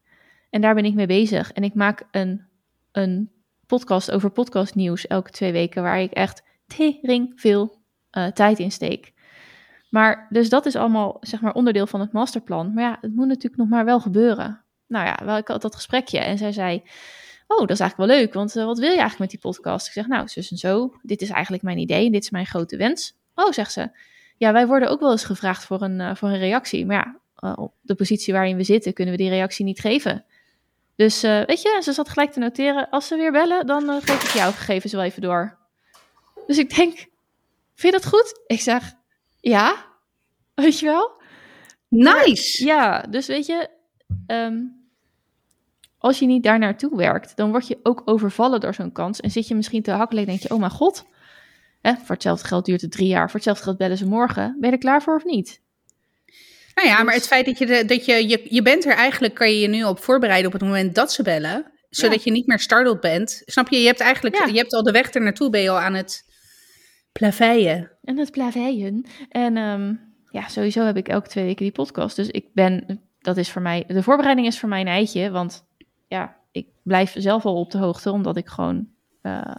[0.50, 1.52] En daar ben ik mee bezig.
[1.52, 2.46] En ik maak een,
[2.92, 3.32] een
[3.66, 7.82] podcast over podcastnieuws elke twee weken, waar ik echt tering veel
[8.12, 9.14] uh, tijd in steek.
[9.90, 12.74] Maar dus dat is allemaal zeg maar onderdeel van het masterplan.
[12.74, 14.64] Maar ja, het moet natuurlijk nog maar wel gebeuren.
[14.88, 16.84] Nou ja, wel, ik had dat gesprekje en zij zei:
[17.48, 19.88] Oh, dat is eigenlijk wel leuk, want uh, wat wil je eigenlijk met die podcast?
[19.88, 22.78] Ik zeg: Nou, zus en zo, dit is eigenlijk mijn idee dit is mijn grote
[22.78, 23.18] wens.
[23.36, 23.90] Oh, zegt ze:
[24.38, 26.86] Ja, wij worden ook wel eens gevraagd voor een, uh, voor een reactie.
[26.86, 27.16] Maar ja,
[27.50, 30.26] uh, op de positie waarin we zitten, kunnen we die reactie niet geven.
[30.96, 34.30] Dus weet je, ze zat gelijk te noteren: Als ze weer bellen, dan geef ik
[34.30, 35.58] jouw gegevens wel even door.
[36.48, 37.08] Dus ik denk:
[37.76, 38.40] Vind je dat goed?
[38.48, 38.94] Ik zeg:
[39.40, 39.86] ja,
[40.54, 41.12] weet je wel?
[41.88, 42.66] Nice!
[42.66, 43.70] ja, dus weet je,
[44.28, 44.88] um,
[45.98, 49.20] als je niet daar naartoe werkt, dan word je ook overvallen door zo'n kans.
[49.20, 51.06] En zit je misschien te hakkelen en denk je, oh mijn god,
[51.86, 54.58] hè, voor hetzelfde geld duurt het drie jaar, voor hetzelfde geld bellen ze morgen.
[54.60, 55.62] Ben je er klaar voor of niet?
[56.76, 59.34] Nou ja, maar het feit dat je, de, dat je, je, je bent er eigenlijk,
[59.34, 62.48] kan je je nu op voorbereiden op het moment dat ze bellen, zodat je niet
[62.48, 63.42] meer startled bent.
[63.46, 63.80] Snap je?
[63.80, 64.46] Je hebt eigenlijk, ja.
[64.46, 66.26] je hebt al de weg er naartoe, ben je al aan het
[67.12, 67.92] plaveien.
[68.04, 69.06] En het plaveien.
[69.30, 72.16] En um, ja, sowieso heb ik elke twee weken die podcast.
[72.16, 75.32] Dus ik ben, dat is voor mij, de voorbereiding is voor mij een eitje.
[75.32, 75.68] Want
[76.08, 78.88] ja, ik blijf zelf al op de hoogte, omdat ik gewoon
[79.22, 79.56] uh,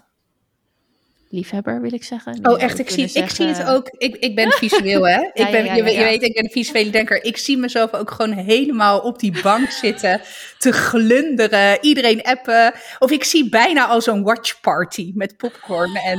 [1.29, 2.39] liefhebber, wil ik zeggen.
[2.43, 2.79] Oh, echt?
[2.79, 3.89] Ik zie, ik zie het ook.
[3.99, 5.21] Ik, ik ben visueel, hè?
[5.33, 7.25] ik ben, je, weet, ik ben een visuele denker.
[7.25, 10.21] Ik zie mezelf ook gewoon helemaal op die bank zitten,
[10.59, 12.75] te glunderen, iedereen appen.
[12.99, 15.95] Of ik zie bijna al zo'n watchparty met popcorn.
[15.95, 16.19] En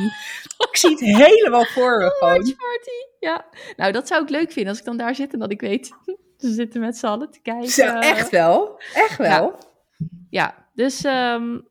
[0.70, 2.34] ik zie het helemaal voor me gewoon.
[2.34, 3.46] Watchparty, ja.
[3.76, 5.92] Nou, dat zou ik leuk vinden als ik dan daar zit en dat ik weet...
[6.38, 7.70] Ze zitten met z'n allen te kijken.
[7.70, 8.82] Zo, echt wel.
[8.94, 9.60] Echt wel.
[10.00, 11.68] Ja, ja dus, um,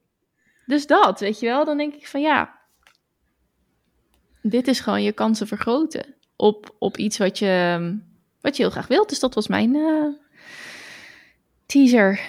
[0.67, 1.65] dus dat, weet je wel.
[1.65, 2.56] Dan denk ik van ja,
[4.49, 7.99] dit is gewoon je kansen vergroten op, op iets wat je,
[8.41, 9.09] wat je heel graag wilt.
[9.09, 10.07] Dus dat was mijn uh,
[11.67, 12.21] teaser,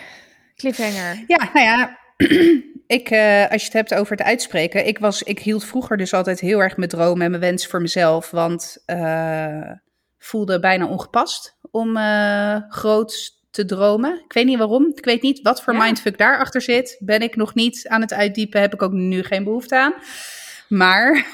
[0.56, 1.24] cliffhanger.
[1.28, 2.00] Ja, nou ja,
[2.98, 4.88] ik, uh, als je het hebt over het uitspreken.
[4.88, 7.82] Ik, was, ik hield vroeger dus altijd heel erg mijn droom en mijn wens voor
[7.82, 8.32] mezelf.
[8.32, 9.72] Want uh,
[10.18, 11.98] voelde bijna ongepast om
[12.70, 14.22] groot te dromen.
[14.26, 14.92] Ik weet niet waarom.
[14.96, 15.84] Ik weet niet wat voor ja.
[15.84, 16.98] mindfuck daarachter zit.
[17.00, 18.62] Ben ik nog niet aan het uitdiepen.
[18.62, 19.94] Heb ik ook nu geen behoefte aan.
[20.68, 21.26] Maar,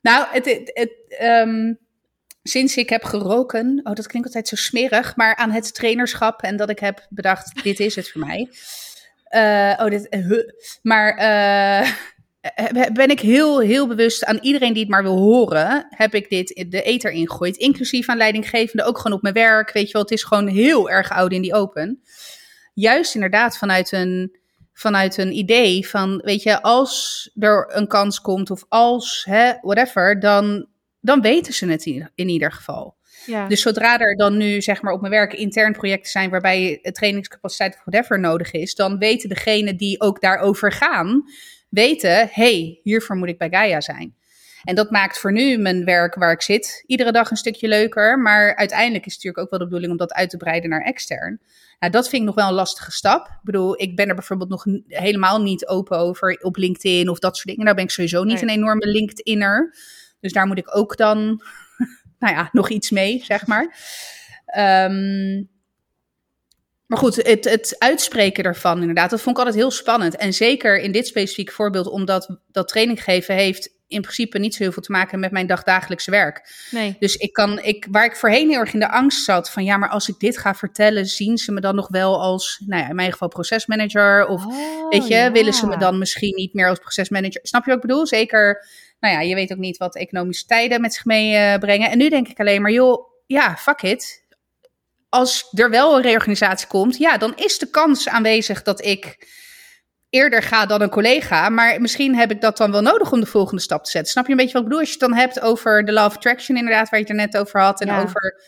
[0.00, 0.92] nou, het, het,
[1.22, 1.78] um,
[2.42, 6.56] sinds ik heb geroken, oh dat klinkt altijd zo smerig, maar aan het trainerschap en
[6.56, 8.48] dat ik heb bedacht, dit is het voor mij.
[9.34, 10.38] Uh, oh, dit, uh,
[10.82, 11.90] maar uh,
[12.92, 16.64] ben ik heel, heel bewust aan iedereen die het maar wil horen, heb ik dit
[16.68, 17.56] de ether ingegooid.
[17.56, 19.72] Inclusief aan leidinggevende, ook gewoon op mijn werk.
[19.72, 22.02] Weet je wel, het is gewoon heel erg oud in die open.
[22.74, 24.39] Juist inderdaad vanuit een
[24.80, 30.20] vanuit een idee van, weet je, als er een kans komt of als, hè, whatever,
[30.20, 30.66] dan,
[31.00, 32.96] dan weten ze het in, in ieder geval.
[33.26, 33.48] Ja.
[33.48, 37.74] Dus zodra er dan nu, zeg maar, op mijn werk intern projecten zijn waarbij trainingscapaciteit
[37.74, 41.22] of whatever nodig is, dan weten degenen die ook daarover gaan,
[41.68, 44.14] weten, hey, hiervoor moet ik bij Gaia zijn.
[44.64, 48.18] En dat maakt voor nu mijn werk waar ik zit iedere dag een stukje leuker.
[48.18, 50.82] Maar uiteindelijk is het natuurlijk ook wel de bedoeling om dat uit te breiden naar
[50.82, 51.40] extern.
[51.78, 53.26] Nou, dat vind ik nog wel een lastige stap.
[53.26, 57.36] Ik bedoel, ik ben er bijvoorbeeld nog helemaal niet open over op LinkedIn of dat
[57.36, 57.64] soort dingen.
[57.64, 59.74] Daar ben ik sowieso niet een enorme LinkedInner.
[60.20, 61.18] Dus daar moet ik ook dan,
[62.18, 63.76] nou ja, nog iets mee, zeg maar.
[64.56, 65.49] Um,
[66.90, 70.16] maar goed, het, het uitspreken ervan inderdaad, dat vond ik altijd heel spannend.
[70.16, 74.62] En zeker in dit specifieke voorbeeld, omdat dat training geven heeft in principe niet zo
[74.62, 76.66] heel veel te maken met mijn dagdagelijkse werk.
[76.70, 76.96] Nee.
[76.98, 79.76] Dus ik kan, ik, waar ik voorheen heel erg in de angst zat van ja,
[79.76, 82.88] maar als ik dit ga vertellen, zien ze me dan nog wel als, nou ja,
[82.88, 84.26] in mijn geval procesmanager.
[84.26, 87.40] Of oh, weet je, willen ze me dan misschien niet meer als procesmanager?
[87.42, 88.06] Snap je wat ik bedoel?
[88.06, 88.66] Zeker,
[89.00, 91.86] nou ja, je weet ook niet wat economische tijden met zich meebrengen.
[91.86, 94.28] Uh, en nu denk ik alleen maar, joh, ja, fuck it.
[95.10, 99.28] Als er wel een reorganisatie komt, ja, dan is de kans aanwezig dat ik
[100.10, 101.48] eerder ga dan een collega.
[101.48, 104.12] Maar misschien heb ik dat dan wel nodig om de volgende stap te zetten.
[104.12, 104.80] Snap je een beetje wat ik bedoel?
[104.82, 107.36] Als je het dan hebt over de love attraction inderdaad, waar je het er net
[107.36, 107.80] over had.
[107.80, 108.42] En over,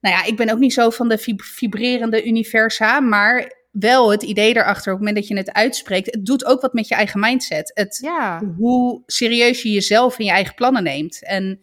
[0.00, 4.56] nou ja, ik ben ook niet zo van de vibrerende universa, maar wel het idee
[4.56, 6.14] erachter op het moment dat je het uitspreekt.
[6.14, 7.70] Het doet ook wat met je eigen mindset.
[7.74, 8.42] Het, ja.
[8.56, 11.24] Hoe serieus je jezelf en je eigen plannen neemt.
[11.24, 11.60] En...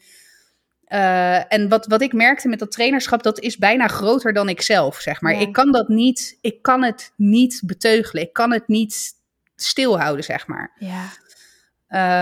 [0.90, 4.62] Uh, en wat, wat ik merkte met dat trainerschap, dat is bijna groter dan ik
[4.62, 5.42] zelf, zeg maar.
[5.42, 8.24] Ik kan dat niet, ik kan het niet beteugelen.
[8.24, 9.14] Ik kan het niet
[9.56, 10.72] stilhouden, zeg maar.
[10.80, 11.10] Ja.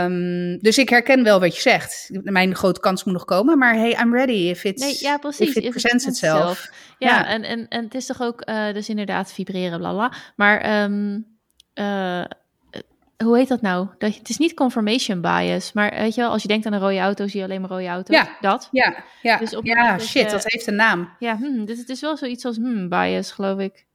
[0.05, 2.09] Um, dus ik herken wel wat je zegt.
[2.11, 5.55] Mijn grote kans moet nog komen, maar hey, I'm ready if, it's, nee, ja, precies.
[5.55, 6.69] if it presents itself.
[6.97, 10.83] Ja, ja, En, en, en het is toch ook, uh, dus inderdaad vibreren, bla Maar
[10.83, 11.25] um,
[11.73, 12.23] uh,
[13.23, 13.87] hoe heet dat nou?
[13.97, 16.79] Dat, het is niet confirmation bias, maar weet je wel, als je denkt aan een
[16.79, 18.15] rode auto, zie je alleen maar rode auto's.
[18.15, 18.69] Ja, dat.
[18.71, 21.09] Ja, ja, dus op ja shit, dat heeft een naam.
[21.19, 23.85] Ja, hmm, dus het is wel zoiets als hmm, bias, geloof ik.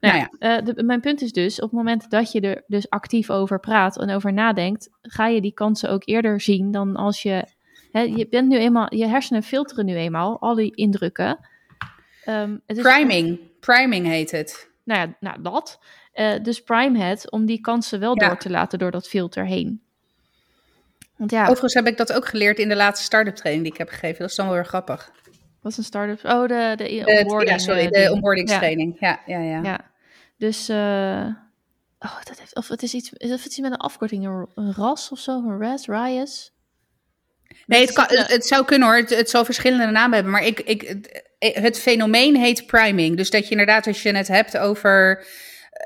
[0.00, 2.64] Nou, nou ja, uh, de, mijn punt is dus, op het moment dat je er
[2.66, 6.96] dus actief over praat en over nadenkt, ga je die kansen ook eerder zien dan
[6.96, 7.44] als je,
[7.92, 11.48] hè, je bent nu eenmaal, je hersenen filteren nu eenmaal al die indrukken.
[12.28, 14.71] Um, het is priming, priming heet het.
[14.84, 15.78] Nou ja, nou dat.
[16.14, 19.82] Uh, dus prime het om die kansen wel door te laten door dat filter heen.
[21.16, 21.42] Want ja.
[21.42, 24.18] Overigens heb ik dat ook geleerd in de laatste start-up training die ik heb gegeven.
[24.18, 25.12] Dat is dan wel weer grappig.
[25.60, 26.24] Wat is een start-up?
[26.24, 27.50] Oh, de, de onboarding.
[27.50, 28.96] ja, sorry, de onboardingstraining.
[29.00, 29.60] Ja, ja, ja.
[29.62, 29.90] ja.
[30.36, 31.26] Dus, uh,
[31.98, 35.10] oh, dat heeft, of het is iets, is het iets met een afkorting, een RAS
[35.10, 36.52] of zo, een RAS, RIAS?
[37.66, 38.96] Nee, het, kan, het, zou kunnen hoor.
[38.96, 40.32] Het, het zal verschillende namen hebben.
[40.32, 43.16] Maar ik, ik, het, het fenomeen heet priming.
[43.16, 45.24] Dus dat je inderdaad, als je het hebt over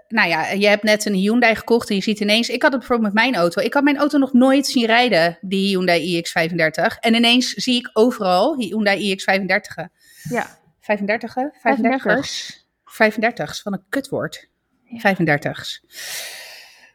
[0.09, 2.49] nou ja, je hebt net een Hyundai gekocht en je ziet ineens...
[2.49, 3.63] Ik had het bijvoorbeeld met mijn auto.
[3.63, 6.99] Ik had mijn auto nog nooit zien rijden, die Hyundai iX35.
[7.01, 9.85] En ineens zie ik overal Hyundai iX35.
[10.29, 10.59] Ja.
[10.81, 11.33] 35?
[11.61, 12.65] 35?
[12.85, 14.49] 35, van een kutwoord.
[14.85, 14.99] Ja.
[14.99, 15.81] 35.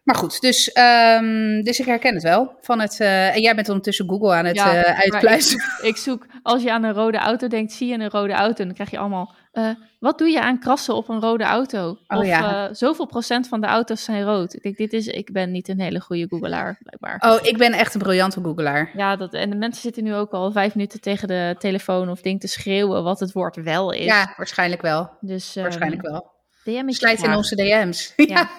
[0.03, 0.77] Maar goed, dus,
[1.19, 2.55] um, dus ik herken het wel.
[2.61, 5.57] Van het, uh, en jij bent ondertussen Google aan het ja, uh, uitpluizen.
[5.57, 8.57] Ik, ik, zoek, als je aan een rode auto denkt, zie je een rode auto.
[8.57, 11.97] En dan krijg je allemaal, uh, wat doe je aan krassen op een rode auto?
[12.07, 12.73] Oh, of ja.
[12.73, 14.53] zoveel procent van de auto's zijn rood.
[14.53, 17.31] Ik denk, dit is, ik ben niet een hele goede googelaar, blijkbaar.
[17.31, 18.91] Oh, ik ben echt een briljante googelaar.
[18.95, 22.21] Ja, dat, en de mensen zitten nu ook al vijf minuten tegen de telefoon of
[22.21, 24.05] ding te schreeuwen wat het woord wel is.
[24.05, 25.09] Ja, waarschijnlijk wel.
[25.19, 26.39] Dus, waarschijnlijk um, wel.
[26.63, 28.13] Slijt in onze DM's.
[28.33, 28.49] Ja.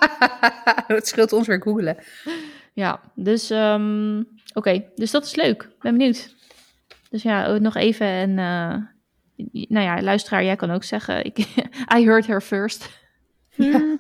[0.87, 1.97] het scheelt ons weer googelen.
[2.73, 4.29] Ja, dus um, oké.
[4.55, 4.89] Okay.
[4.95, 5.69] Dus dat is leuk.
[5.81, 6.35] Ben benieuwd.
[7.11, 8.77] Dus ja, nog even en uh,
[9.69, 11.39] nou ja, luisteraar, jij kan ook zeggen, ik,
[11.97, 12.89] I heard her first.
[13.51, 13.99] Ja.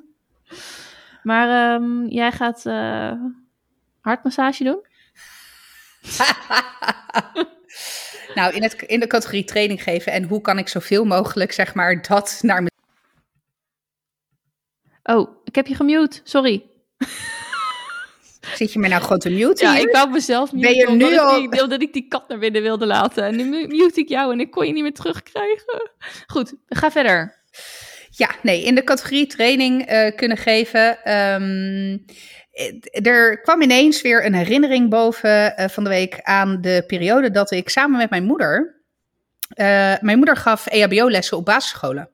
[1.23, 3.13] maar um, jij gaat uh,
[4.01, 4.87] hartmassage doen?
[8.35, 11.75] nou, in, het, in de categorie training geven en hoe kan ik zoveel mogelijk, zeg
[11.75, 12.71] maar, dat naar
[15.03, 16.21] Oh, ik heb je gemute.
[16.25, 16.67] Sorry.
[18.55, 20.67] Zit je me nou gewoon te mute Ja, ik wou mezelf mute.
[20.67, 21.43] Ben je nu al...
[21.43, 23.25] Ik wilde dat ik die kat naar binnen wilde laten.
[23.25, 25.91] En nu mute ik jou en ik kon je niet meer terugkrijgen.
[26.27, 27.41] Goed, ga verder.
[28.11, 31.13] Ja, nee, in de categorie training uh, kunnen geven.
[31.13, 32.05] Um,
[33.03, 37.51] er kwam ineens weer een herinnering boven uh, van de week aan de periode dat
[37.51, 38.83] ik samen met mijn moeder.
[39.57, 42.11] Uh, mijn moeder gaf EHBO-lessen op basisscholen.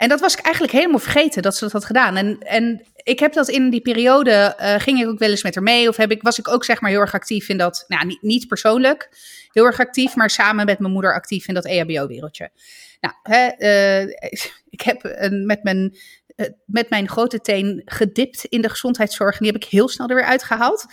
[0.00, 2.16] En dat was ik eigenlijk helemaal vergeten dat ze dat had gedaan.
[2.16, 5.54] En, en ik heb dat in die periode, uh, ging ik ook wel eens met
[5.54, 5.88] haar mee.
[5.88, 8.22] Of heb ik, was ik ook zeg maar heel erg actief in dat, nou niet,
[8.22, 9.08] niet persoonlijk
[9.52, 12.50] heel erg actief, maar samen met mijn moeder actief in dat EHBO-wereldje.
[13.00, 14.14] Nou, hè, uh,
[14.76, 15.96] ik heb een, met mijn
[16.36, 19.32] uh, met mijn grote teen gedipt in de gezondheidszorg.
[19.32, 20.86] En die heb ik heel snel er weer uitgehaald.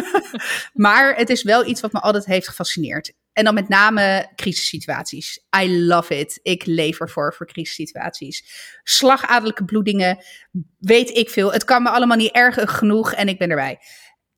[0.84, 3.12] maar het is wel iets wat me altijd heeft gefascineerd.
[3.34, 5.40] En dan met name crisissituaties.
[5.62, 6.40] I love it.
[6.42, 8.44] Ik leef ervoor voor crisissituaties.
[8.82, 10.24] Slagadelijke bloedingen,
[10.78, 11.52] weet ik veel.
[11.52, 13.78] Het kan me allemaal niet erg genoeg en ik ben erbij.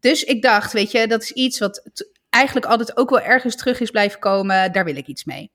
[0.01, 1.83] Dus ik dacht, weet je, dat is iets wat
[2.29, 4.73] eigenlijk altijd ook wel ergens terug is blijven komen.
[4.73, 5.53] Daar wil ik iets mee.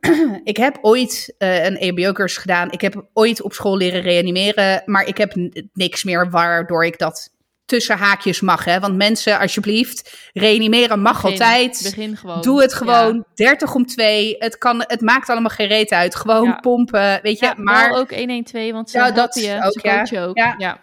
[0.44, 2.70] ik heb ooit uh, een EBO-cursus gedaan.
[2.70, 4.82] Ik heb ooit op school leren reanimeren.
[4.86, 5.34] Maar ik heb
[5.72, 7.31] niks meer waardoor ik dat
[7.72, 8.64] tussen haakjes mag.
[8.64, 8.80] Hè?
[8.80, 11.80] Want mensen, alsjeblieft, reanimeren mag altijd.
[11.82, 12.40] Begin gewoon.
[12.40, 13.24] Doe het gewoon.
[13.34, 13.50] Ja.
[13.50, 14.36] 30 om 2.
[14.38, 16.14] Het, kan, het maakt allemaal geen reet uit.
[16.14, 16.54] Gewoon ja.
[16.54, 17.46] pompen, weet je.
[17.46, 20.06] Ja, maar ook 112, want ze ja, dat je, ook, ja.
[20.10, 20.36] Je ook.
[20.36, 20.54] Ja.
[20.58, 20.80] ja.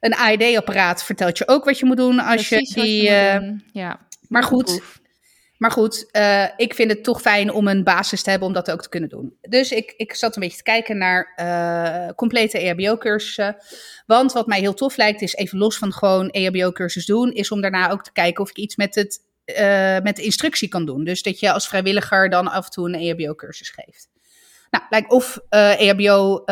[0.00, 3.02] Een AED-apparaat vertelt je ook wat je moet doen als Precies je die...
[3.02, 3.98] Je uh, ja.
[4.28, 4.82] Maar goed,
[5.62, 8.70] maar goed, uh, ik vind het toch fijn om een basis te hebben om dat
[8.70, 9.36] ook te kunnen doen.
[9.40, 13.56] Dus ik, ik zat een beetje te kijken naar uh, complete EHBO-cursussen.
[14.06, 17.60] Want wat mij heel tof lijkt, is even los van gewoon EHBO-cursus doen, is om
[17.60, 21.04] daarna ook te kijken of ik iets met, het, uh, met de instructie kan doen.
[21.04, 24.08] Dus dat je als vrijwilliger dan af en toe een EHBO-cursus geeft.
[24.70, 26.44] Nou, lijkt of EHBO,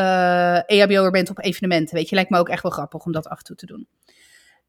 [0.67, 3.39] EHBO'er bent op evenementen, weet je, lijkt me ook echt wel grappig om dat af
[3.39, 3.87] en toe te doen.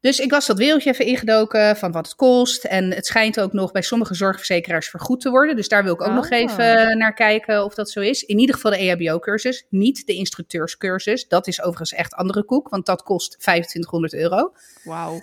[0.02, 2.64] Dus ik was dat wereldje even ingedoken van wat het kost.
[2.64, 5.56] En het schijnt ook nog bij sommige zorgverzekeraars vergoed te worden.
[5.56, 6.14] Dus daar wil ik ook oh.
[6.14, 8.22] nog even naar kijken of dat zo is.
[8.22, 11.28] In ieder geval de EHBO-cursus, niet de instructeurscursus.
[11.28, 14.52] Dat is overigens echt andere koek, want dat kost 2500 euro.
[14.84, 15.20] Wauw.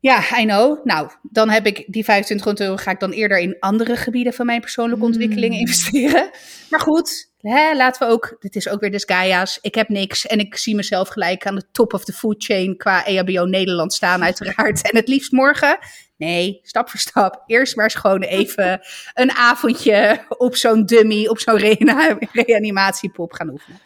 [0.00, 0.84] Ja, I know.
[0.84, 4.46] Nou, dan heb ik die 2500 euro ga ik dan eerder in andere gebieden van
[4.46, 6.30] mijn persoonlijke ontwikkeling investeren.
[6.70, 9.58] Maar goed, hè, laten we ook, dit is ook weer des Gaia's.
[9.60, 12.76] Ik heb niks en ik zie mezelf gelijk aan de top of the food chain
[12.76, 14.90] qua EHBO Nederland staan uiteraard.
[14.90, 15.78] En het liefst morgen.
[16.16, 17.42] Nee, stap voor stap.
[17.46, 18.80] Eerst maar eens gewoon even
[19.14, 21.58] een avondje op zo'n dummy, op zo'n
[22.32, 23.80] reanimatiepop gaan oefenen.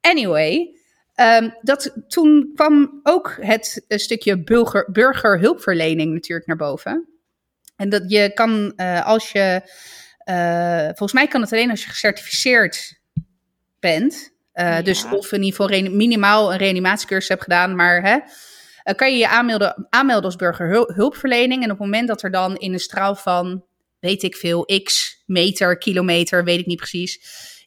[0.00, 0.78] Anyway,
[1.20, 7.08] Um, dat, toen kwam ook het stukje burger, burgerhulpverlening natuurlijk naar boven.
[7.76, 9.62] En dat je kan, uh, als je,
[10.30, 13.00] uh, volgens mij kan het alleen als je gecertificeerd
[13.80, 14.32] bent.
[14.54, 14.82] Uh, ja.
[14.82, 18.18] Dus of in ieder geval minimaal een reanimatiecursus hebt gedaan, maar hè,
[18.94, 21.62] kan je je aanmelden, aanmelden als burgerhulpverlening.
[21.62, 23.64] En op het moment dat er dan in een straal van,
[24.00, 27.20] weet ik veel, x meter, kilometer, weet ik niet precies,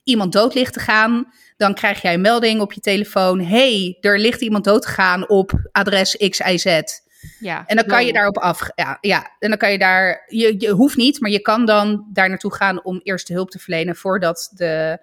[0.03, 3.39] iemand dood ligt te gaan dan krijg jij een melding op je telefoon.
[3.39, 6.81] hey, er ligt iemand doodgegaan op adres XIZ.
[7.39, 8.69] Ja, en dan kan je daarop af.
[8.75, 10.23] Ja, ja, en dan kan je daar.
[10.27, 13.59] Je, je hoeft niet, maar je kan dan daar naartoe gaan om eerste hulp te
[13.59, 13.95] verlenen.
[13.95, 14.99] voordat de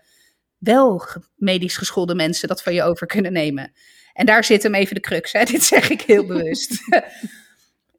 [0.59, 1.07] wel
[1.37, 3.73] medisch geschoolde mensen dat van je over kunnen nemen.
[4.13, 5.33] En daar zit hem even de crux.
[5.33, 5.45] Hè?
[5.53, 6.75] Dit zeg ik heel bewust.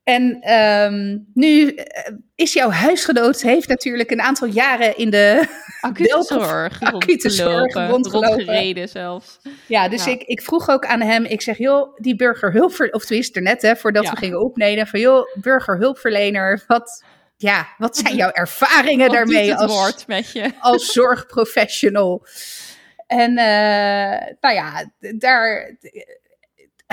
[0.04, 5.48] En um, nu eh, is jouw huisgenoot, heeft natuurlijk een aantal jaren in de
[5.82, 9.40] acute zorg, acute zorg rondgereden zelfs.
[9.68, 10.12] Ja, dus ja.
[10.12, 13.62] Ik, ik vroeg ook aan hem, ik zeg, joh, die burgerhulp, of tenminste er net,
[13.62, 14.12] hè, voordat ja.
[14.12, 17.04] we gingen opnemen, van joh, burgerhulpverlener, wat,
[17.38, 20.52] ja, wat zijn jouw ervaringen wat daarmee als, met je?
[20.60, 22.26] als zorgprofessional?
[23.08, 25.76] En uh, nou ja, daar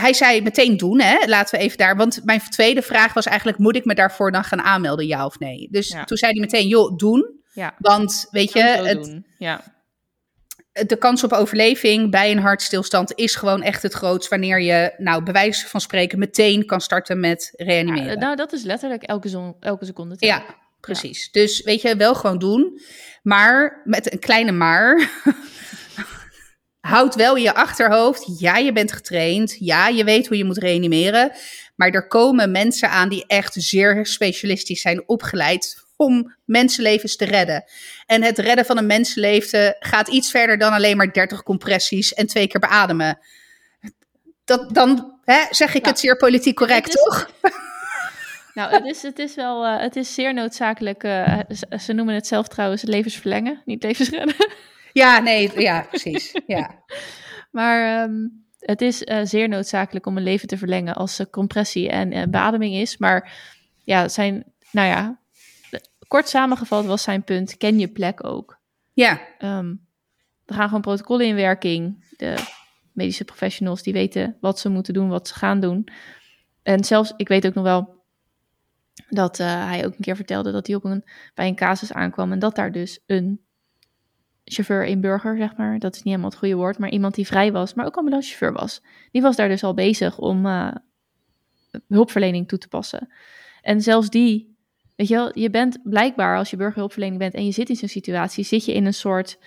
[0.01, 1.27] hij zei meteen doen, hè?
[1.27, 1.97] Laten we even daar.
[1.97, 5.39] Want mijn tweede vraag was eigenlijk: moet ik me daarvoor dan gaan aanmelden, ja of
[5.39, 5.69] nee?
[5.71, 7.37] Dus toen zei hij meteen: joh, doen.
[7.53, 7.75] Ja.
[7.79, 9.63] Want weet je, het, ja.
[10.73, 14.31] de kans op overleving bij een hartstilstand is gewoon echt het grootst.
[14.31, 18.13] Wanneer je, nou, bij wijze van spreken, meteen kan starten met reanimeren.
[18.13, 20.15] Ja, nou, dat is letterlijk elke, elke seconde.
[20.19, 20.45] Ja,
[20.81, 21.31] precies.
[21.31, 22.81] Dus weet je, wel gewoon doen.
[23.23, 25.11] Maar met een kleine maar.
[26.89, 30.59] houd wel in je achterhoofd, ja, je bent getraind, ja, je weet hoe je moet
[30.59, 31.32] reanimeren,
[31.76, 37.64] maar er komen mensen aan die echt zeer specialistisch zijn opgeleid om mensenlevens te redden.
[38.07, 42.26] En het redden van een mensenleven gaat iets verder dan alleen maar 30 compressies en
[42.26, 43.18] twee keer beademen.
[44.45, 47.30] Dat, dan hè, zeg ik het zeer politiek correct, toch?
[48.55, 51.05] Nou, het is, het is wel, uh, het is zeer noodzakelijk.
[51.05, 51.39] Uh,
[51.78, 54.34] ze noemen het zelf trouwens levens verlengen, niet levens redden.
[54.99, 56.41] Ja, nee, ja, precies.
[56.47, 56.85] Ja.
[57.59, 61.89] maar um, het is uh, zeer noodzakelijk om een leven te verlengen als er compressie
[61.89, 62.97] en uh, beademing is.
[62.97, 63.33] Maar
[63.85, 65.19] ja, zijn, nou ja,
[66.09, 68.59] kort samengevat was zijn punt, ken je plek ook.
[68.93, 69.21] Ja.
[69.39, 69.87] Um,
[70.47, 72.07] er gaan gewoon protocollen in werking.
[72.17, 72.35] De
[72.93, 75.89] medische professionals die weten wat ze moeten doen, wat ze gaan doen.
[76.63, 78.03] En zelfs, ik weet ook nog wel
[79.09, 82.33] dat uh, hij ook een keer vertelde dat hij op een, bij een casus aankwam
[82.33, 83.41] en dat daar dus een
[84.53, 85.79] chauffeur in burger, zeg maar.
[85.79, 88.53] Dat is niet helemaal het goede woord, maar iemand die vrij was, maar ook ambulancechauffeur
[88.53, 88.83] was.
[89.11, 90.71] Die was daar dus al bezig om uh,
[91.89, 93.09] hulpverlening toe te passen.
[93.63, 94.57] En zelfs die,
[94.97, 97.89] weet je wel, je bent blijkbaar als je burgerhulpverlening bent en je zit in zo'n
[97.89, 99.39] situatie, zit je in een soort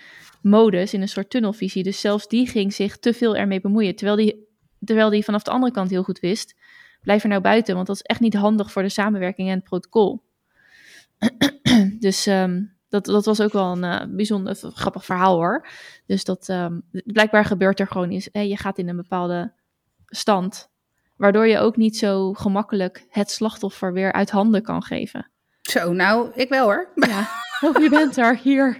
[0.41, 1.83] modus, in een soort tunnelvisie.
[1.83, 4.47] Dus zelfs die ging zich te veel ermee bemoeien, terwijl die,
[4.79, 6.55] terwijl die vanaf de andere kant heel goed wist,
[7.01, 9.63] blijf er nou buiten, want dat is echt niet handig voor de samenwerking en het
[9.63, 10.23] protocol.
[11.99, 15.67] dus um, dat, dat was ook wel een uh, bijzonder grappig verhaal hoor.
[16.05, 18.29] Dus dat um, blijkbaar gebeurt er gewoon iets.
[18.31, 19.53] Hey, je gaat in een bepaalde
[20.05, 20.69] stand.
[21.15, 25.31] Waardoor je ook niet zo gemakkelijk het slachtoffer weer uit handen kan geven.
[25.61, 26.91] Zo, nou, ik wel hoor.
[26.95, 27.29] Ja.
[27.61, 28.77] Oh, je bent er, hier.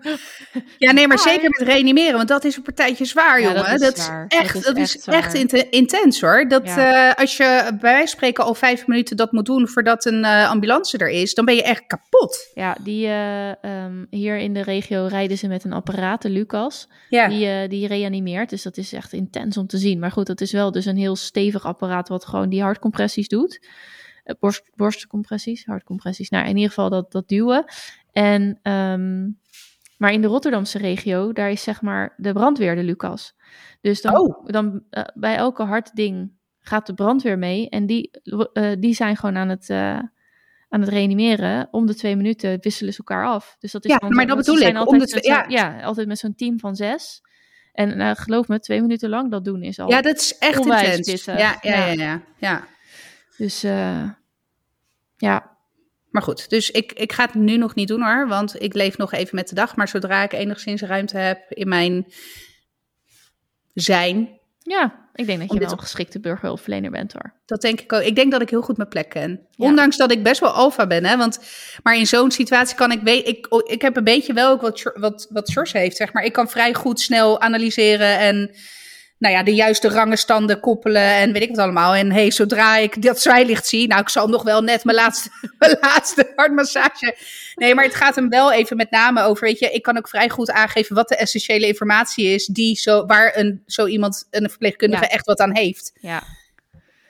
[0.78, 3.56] Ja, nee, maar zeker met reanimeren, want dat is een partijtje zwaar, jongen.
[3.56, 5.34] Dat is, dat is echt, dat is echt,
[5.70, 6.48] intens hoor.
[6.48, 10.06] Dat uh, als je bij wijze van spreken al vijf minuten dat moet doen voordat
[10.06, 12.52] een uh, ambulance er is, dan ben je echt kapot.
[12.54, 16.90] Ja, die, uh, um, hier in de regio rijden ze met een apparaat, de Lucas,
[17.10, 17.28] ja.
[17.28, 18.50] die, die reanimeert.
[18.50, 20.00] Dus dat is echt intens om te zien.
[20.00, 23.68] Maar goed, dat is wel dus een heel stevig apparaat wat gewoon die hartcompressies doet.
[24.40, 26.30] Borst, borstcompressies, hartcompressies.
[26.30, 27.66] Nou, in ieder geval dat, dat duwen.
[28.12, 29.40] En, um,
[29.98, 33.36] maar in de Rotterdamse regio, daar is zeg maar de brandweer de Lucas.
[33.82, 34.46] Dus dan, oh.
[34.46, 37.70] dan uh, bij elke hard ding gaat de brandweer mee.
[37.70, 40.00] En die, uh, die zijn gewoon aan het, uh,
[40.70, 41.68] aan het reanimeren.
[41.72, 43.56] Om de twee minuten wisselen ze elkaar af.
[43.60, 44.88] Dus dat is ja, maar dat bedoel ik.
[44.88, 45.46] Om de ja.
[45.48, 47.22] ja, altijd met zo'n team van zes.
[47.74, 49.90] En uh, geloof me, twee minuten lang dat doen is al.
[49.90, 51.26] Ja, dat is echt intens.
[51.26, 52.68] Ja, ja, ja, ja, ja.
[53.38, 54.10] Dus uh,
[55.18, 55.58] ja,
[56.12, 58.98] maar goed, dus ik, ik ga het nu nog niet doen hoor, want ik leef
[58.98, 59.76] nog even met de dag.
[59.76, 62.06] Maar zodra ik enigszins ruimte heb in mijn
[63.74, 64.40] zijn.
[64.60, 67.34] Ja, ik denk dat je wel een geschikte burgerhulpverlener bent hoor.
[67.46, 68.02] Dat denk ik ook.
[68.02, 69.48] Ik denk dat ik heel goed mijn plek ken.
[69.58, 71.06] Ondanks dat ik best wel alfa ben.
[71.06, 71.18] Hè?
[71.18, 71.40] Want,
[71.84, 73.48] maar in zo'n situatie kan ik, weet, ik...
[73.64, 76.24] Ik heb een beetje wel ook wat, wat, wat George heeft, zeg maar.
[76.24, 78.56] Ik kan vrij goed snel analyseren en
[79.22, 81.96] nou ja, de juiste rangenstanden koppelen en weet ik wat allemaal.
[81.96, 85.30] En hey, zodra ik dat zwaailicht zie, nou, ik zal nog wel net mijn laatste,
[85.60, 87.18] mijn laatste hartmassage.
[87.56, 90.08] Nee, maar het gaat hem wel even met name over, weet je, ik kan ook
[90.08, 94.50] vrij goed aangeven wat de essentiële informatie is, die zo, waar een, zo iemand, een
[94.50, 95.92] verpleegkundige, echt wat aan heeft.
[95.94, 96.24] Ja.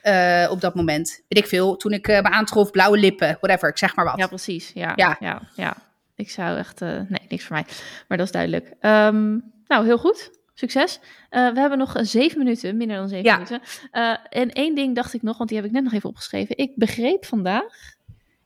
[0.04, 1.22] Uh, op dat moment.
[1.28, 4.18] Weet ik veel, toen ik uh, me aantrof, blauwe lippen, whatever, ik zeg maar wat.
[4.18, 4.72] Ja, precies.
[4.74, 5.18] Ja, ja.
[5.20, 5.76] ja, ja.
[6.16, 7.66] Ik zou echt, uh, nee, niks voor mij.
[8.08, 8.66] Maar dat is duidelijk.
[8.82, 10.41] Um, nou, heel goed.
[10.62, 11.00] Succes.
[11.30, 13.62] Uh, we hebben nog zeven minuten, minder dan zeven minuten.
[13.92, 16.58] Uh, en één ding dacht ik nog, want die heb ik net nog even opgeschreven.
[16.58, 17.96] Ik begreep vandaag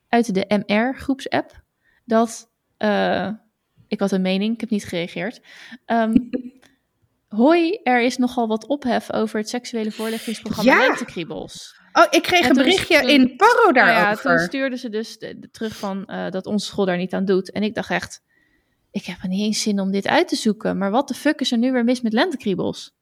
[0.09, 1.63] uit de MR-groepsapp
[2.05, 2.49] dat.
[2.77, 3.29] Uh,
[3.87, 5.41] ik had een mening, ik heb niet gereageerd.
[5.85, 6.29] Um,
[7.39, 10.87] hoi, er is nogal wat ophef over het seksuele voorlichtingsprogramma ja.
[10.87, 11.79] Lentekriebels.
[11.93, 14.31] Oh, ik kreeg een berichtje in Paro daarover.
[14.31, 17.51] Ja, toen stuurden ze dus de, terug van dat onze school daar niet aan doet.
[17.51, 18.21] En ik dacht echt,
[18.95, 20.77] ik heb er niet eens zin om dit uit te zoeken.
[20.77, 22.95] Maar wat de fuck is er nu weer mis met lentekriebels?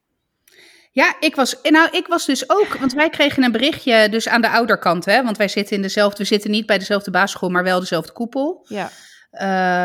[0.90, 4.40] Ja, ik was, nou, ik was dus ook, want wij kregen een berichtje dus aan
[4.40, 7.64] de ouderkant, hè, want wij zitten in dezelfde, we zitten niet bij dezelfde basisschool, maar
[7.64, 8.66] wel dezelfde koepel.
[8.68, 8.90] Ja.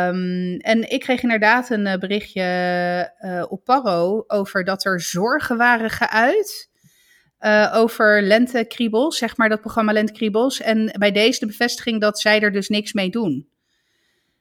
[0.07, 5.57] Um, en ik kreeg inderdaad een eh, berichtje uh, op Paro over dat er zorgen
[5.57, 6.69] waren geuit
[7.39, 10.61] uh, over lentekriebels, zeg maar dat programma Lentekriebels.
[10.61, 13.47] En bij deze de bevestiging dat zij er dus niks mee doen.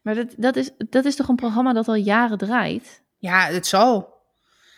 [0.09, 3.03] Maar dat, dat, is, dat is toch een programma dat al jaren draait?
[3.17, 4.17] Ja, het zal.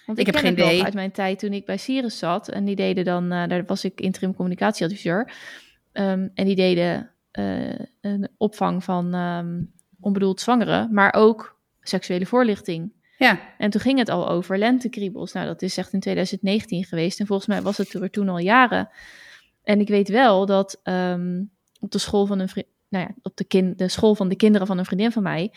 [0.07, 0.85] Want ik, heb geen idee.
[0.85, 2.49] uit mijn tijd toen ik bij Sirius zat.
[2.49, 5.33] En die deden dan, uh, daar was ik interim communicatieadviseur.
[5.93, 12.93] Um, en die deden uh, een opvang van um, onbedoeld zwangeren, maar ook seksuele voorlichting.
[13.18, 13.41] Ja.
[13.59, 15.33] En toen ging het al over lentekriebels.
[15.33, 17.20] Nou, dat is echt in 2019 geweest.
[17.20, 18.89] En volgens mij was het er toen al jaren.
[19.62, 21.51] En ik weet wel dat um,
[21.81, 24.36] op de school van een vriend, nou ja, op de, kind, de school van de
[24.36, 25.53] kinderen van een vriendin van mij,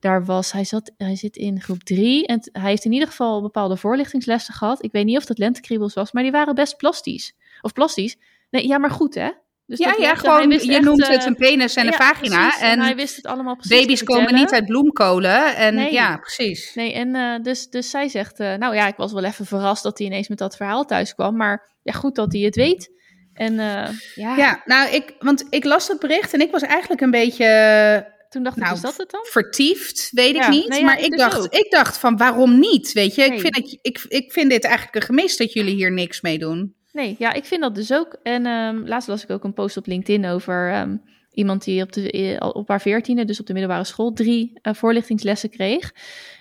[0.00, 3.42] daar was, hij, zat, hij zit in groep drie en hij heeft in ieder geval
[3.42, 4.84] bepaalde voorlichtingslessen gehad.
[4.84, 7.34] Ik weet niet of dat lentekriebels was, maar die waren best plastisch.
[7.60, 8.16] Of plastisch.
[8.50, 9.30] Nee, ja, maar goed hè.
[9.66, 12.60] Dus ja, ja, gewoon, je noemt het eh, een penis en een vagina.
[12.60, 15.56] En, hij wist het allemaal precies Baby's komen niet uit bloemkolen.
[15.56, 15.92] En nee.
[15.92, 16.74] ja, precies.
[16.74, 19.82] Nee, en uh, dus, dus zij zegt, uh, nou ja, ik was wel even verrast
[19.82, 21.36] dat hij ineens met dat verhaal thuis kwam.
[21.36, 22.90] Maar ja, goed dat hij het weet.
[23.36, 24.36] En uh, ja.
[24.36, 28.42] Ja, nou, ik, want ik las dat bericht en ik was eigenlijk een beetje toen
[28.42, 29.20] dacht ik, nou, is dat het dan?
[29.24, 30.76] Vertiefd, weet ik niet.
[30.76, 32.92] Ja, maar ik, ik dacht, ik dacht van waarom niet?
[32.92, 33.32] Weet je, nee.
[33.32, 36.74] ik, vind ik, ik vind dit eigenlijk een gemis dat jullie hier niks mee doen.
[36.92, 38.16] Nee, ja, ik vind dat dus ook.
[38.22, 41.02] En um, laatst las ik ook een post op LinkedIn over um,
[41.36, 45.50] iemand die op, de, op haar veertiende, dus op de middelbare school, drie uh, voorlichtingslessen
[45.50, 45.94] kreeg.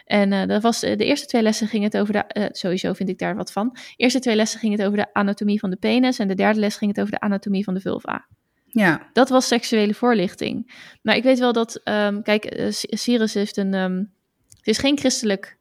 [0.06, 3.10] En uh, dat was, de eerste twee lessen ging het over de, uh, sowieso vind
[3.10, 3.70] ik daar wat van.
[3.74, 6.60] De eerste twee lessen ging het over de anatomie van de penis en de derde
[6.60, 8.26] les ging het over de anatomie van de vulva.
[8.66, 9.10] Ja.
[9.14, 10.72] Dat was seksuele voorlichting.
[11.02, 14.12] Maar ik weet wel dat, um, kijk, Sirius heeft een, um,
[14.58, 15.58] het is geen christelijk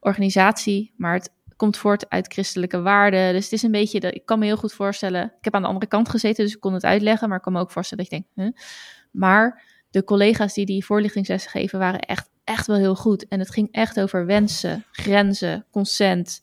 [0.00, 1.30] organisatie, maar het
[1.62, 3.32] komt voort uit christelijke waarden.
[3.32, 5.62] Dus het is een beetje, de, ik kan me heel goed voorstellen, ik heb aan
[5.62, 8.04] de andere kant gezeten, dus ik kon het uitleggen, maar ik kan me ook voorstellen
[8.04, 8.64] dat ik denk, huh?
[9.10, 13.28] maar de collega's die die voorlichtingslessen geven waren echt, echt wel heel goed.
[13.28, 16.42] En het ging echt over wensen, grenzen, consent,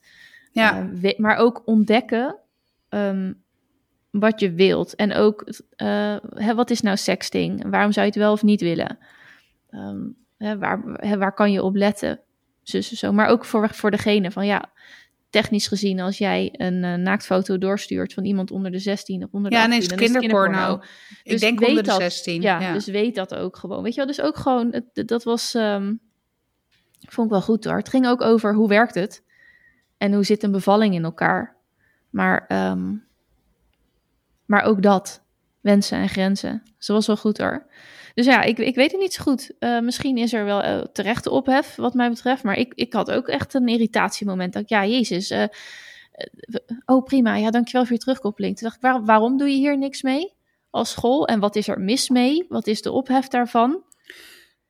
[0.52, 0.90] ja.
[1.02, 2.36] Uh, maar ook ontdekken
[2.90, 3.44] um,
[4.12, 4.96] wat je wilt.
[4.96, 5.48] En ook,
[5.78, 7.70] uh, hè, wat is nou sexting?
[7.70, 8.98] Waarom zou je het wel of niet willen?
[9.72, 12.20] Um, hè, waar, hè, waar kan je op letten?
[12.64, 13.12] Dus, zo.
[13.12, 14.72] Maar ook voor, voor degene van, ja,
[15.30, 19.52] technisch gezien, als jij een uh, naaktfoto doorstuurt van iemand onder de 16 of onder
[19.52, 20.78] de ja, 18, nee, is kinderporno.
[20.78, 22.42] Dus Ik denk onder de 16.
[22.42, 23.84] ja, ja, dus weet dat ook gewoon.
[23.84, 26.00] Weet je wel, dus ook gewoon, het, dat was, um,
[27.08, 27.78] vond ik wel goed hoor.
[27.78, 29.24] Het ging ook over hoe werkt het
[29.98, 31.58] en hoe zit een bevalling in elkaar.
[32.10, 33.08] Maar um,
[34.50, 35.22] maar ook dat,
[35.62, 36.64] wensen en grenzen.
[36.78, 37.66] Ze was wel goed hoor.
[38.20, 39.52] Dus ja, ik, ik weet het niet zo goed.
[39.60, 42.44] Uh, misschien is er wel uh, terechte ophef wat mij betreft.
[42.44, 44.54] Maar ik, ik had ook echt een irritatiemoment.
[44.54, 45.32] Dat ik, ja, jezus.
[45.32, 45.44] Uh,
[46.86, 47.36] oh, prima.
[47.36, 48.58] Ja, dankjewel voor je terugkoppeling.
[48.58, 50.34] Toen dacht ik, waar, waarom doe je hier niks mee
[50.70, 51.28] als school?
[51.28, 52.46] En wat is er mis mee?
[52.50, 53.84] Wat is de ophef daarvan?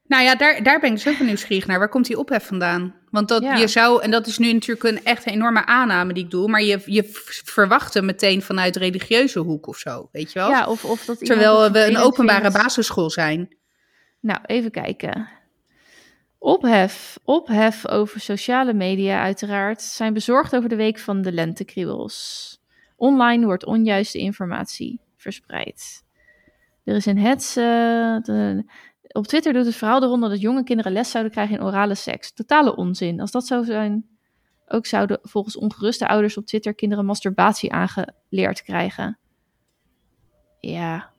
[0.10, 1.80] Nou ja, daar, daar ben ik zo nieuwsgierig naar.
[1.80, 2.96] Waar komt die ophef vandaan?
[3.10, 3.56] Want dat ja.
[3.56, 6.62] je zou, en dat is nu natuurlijk een echt enorme aanname die ik doe, maar
[6.62, 7.04] je, je
[7.44, 10.50] verwacht hem meteen vanuit religieuze hoek of zo, weet je wel?
[10.50, 12.58] Ja, of, of dat Terwijl we een openbare vindt.
[12.58, 13.56] basisschool zijn.
[14.20, 15.30] Nou, even kijken.
[16.38, 22.58] Ophef, ophef over sociale media uiteraard, zijn bezorgd over de week van de lentekriebels.
[22.96, 26.04] Online wordt onjuiste informatie verspreid.
[26.84, 28.22] Er is een hetze,
[29.12, 31.96] op Twitter doet het verhaal de ronde dat jonge kinderen les zouden krijgen in orale
[31.96, 32.34] seks.
[32.34, 33.20] Totale onzin.
[33.20, 34.06] Als dat zou zijn,
[34.68, 39.20] ook zouden volgens ongeruste ouders op Twitter kinderen masturbatie aangeleerd krijgen.
[40.60, 41.10] Ja,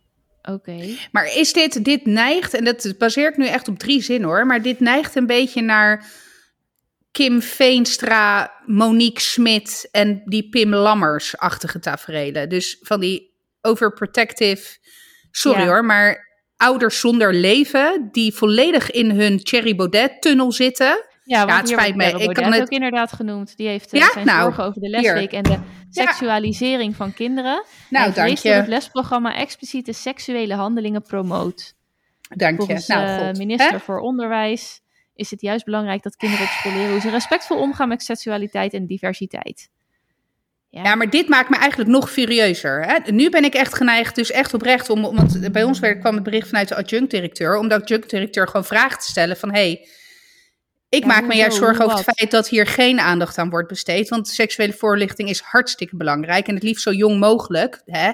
[0.43, 0.53] oké.
[0.53, 0.99] Okay.
[1.13, 4.63] Maar is dit, dit neigt, en dat baseert nu echt op drie zinnen hoor, maar
[4.63, 6.07] dit neigt een beetje naar
[7.11, 12.49] Kim Veenstra, Monique Smit en die Pim Lammers-achtige tafereelen.
[12.49, 14.79] Dus van die overprotective,
[15.31, 15.67] sorry ja.
[15.67, 16.30] hoor, maar
[16.61, 21.05] ouders zonder leven die volledig in hun Thierry Baudet-tunnel zitten.
[21.25, 22.05] Ja, ja het spijt me.
[22.05, 23.57] Ik kan het ook inderdaad genoemd.
[23.57, 24.11] Die heeft uh, ja?
[24.13, 25.43] zijn nou, zorgen over de lesweek hier.
[25.43, 25.59] en de
[25.91, 26.97] seksualisering ja.
[26.97, 27.65] van kinderen.
[27.91, 28.49] Nou, en dank je.
[28.49, 31.75] het lesprogramma expliciete seksuele handelingen promoot.
[32.29, 32.85] Dank je.
[32.87, 34.81] Nou, uh, minister voor Onderwijs
[35.15, 38.75] is het juist belangrijk dat kinderen op school leren hoe ze respectvol omgaan met seksualiteit
[38.75, 39.71] en diversiteit.
[40.71, 40.83] Ja.
[40.83, 40.95] ja.
[40.95, 42.85] maar dit maakt me eigenlijk nog furieuzer.
[42.85, 43.13] Hè?
[43.13, 46.49] Nu ben ik echt geneigd, dus echt oprecht, om, want bij ons kwam het bericht
[46.49, 49.89] vanuit de adjunct-directeur, om de adjunct-directeur gewoon vragen te stellen van, hé, hey,
[50.89, 53.69] ik ja, maak me juist zorgen over het feit dat hier geen aandacht aan wordt
[53.69, 57.83] besteed, want seksuele voorlichting is hartstikke belangrijk en het liefst zo jong mogelijk.
[57.85, 58.13] Hè?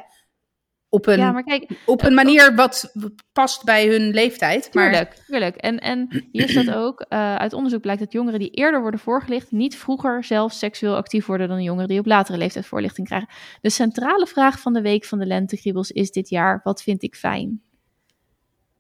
[0.97, 2.93] Op een, ja, kijk, op een manier wat
[3.33, 4.75] past bij hun leeftijd.
[4.75, 4.91] Maar...
[4.91, 5.57] Tuurlijk, tuurlijk.
[5.57, 9.51] En, en hier staat ook, uh, uit onderzoek blijkt dat jongeren die eerder worden voorgelicht,
[9.51, 13.29] niet vroeger zelf seksueel actief worden dan jongeren die op latere leeftijd voorlichting krijgen.
[13.61, 17.15] De centrale vraag van de week van de lentekriebels is dit jaar, wat vind ik
[17.15, 17.63] fijn?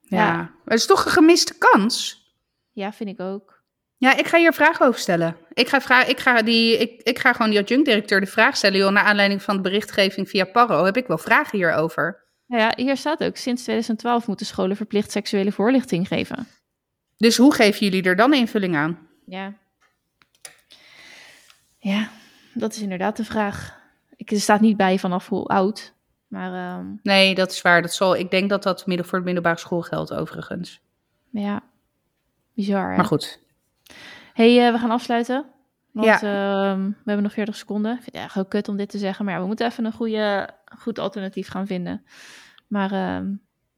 [0.00, 0.50] Ja, ja.
[0.64, 2.24] het is toch een gemiste kans?
[2.72, 3.55] Ja, vind ik ook.
[3.98, 5.36] Ja, ik ga hier vragen over stellen.
[5.52, 8.78] Ik ga, vragen, ik ga, die, ik, ik ga gewoon die adjunct-directeur de vraag stellen.
[8.78, 12.24] Joh, naar aanleiding van de berichtgeving via Parro heb ik wel vragen hierover.
[12.46, 16.48] Nou ja, hier staat ook, sinds 2012 moeten scholen verplicht seksuele voorlichting geven.
[17.16, 18.98] Dus hoe geven jullie er dan invulling aan?
[19.26, 19.52] Ja.
[21.78, 22.10] Ja,
[22.54, 23.78] dat is inderdaad de vraag.
[24.16, 25.94] Ik, er staat niet bij vanaf hoe oud.
[26.26, 27.82] Maar, ehm, Nee, dat is waar.
[27.82, 30.80] Dat zal, ik denk dat dat voor de middelbare school geldt overigens.
[31.30, 31.62] Ja,
[32.54, 32.90] bizar.
[32.90, 32.96] Hè?
[32.96, 33.44] Maar goed.
[34.36, 35.46] Hey, uh, we gaan afsluiten.
[35.92, 36.14] Want ja.
[36.14, 37.92] uh, we hebben nog 40 seconden.
[37.92, 39.24] Ik vind het heel kut om dit te zeggen.
[39.24, 42.04] Maar ja, we moeten even een goede, goed alternatief gaan vinden.
[42.66, 43.30] Maar uh,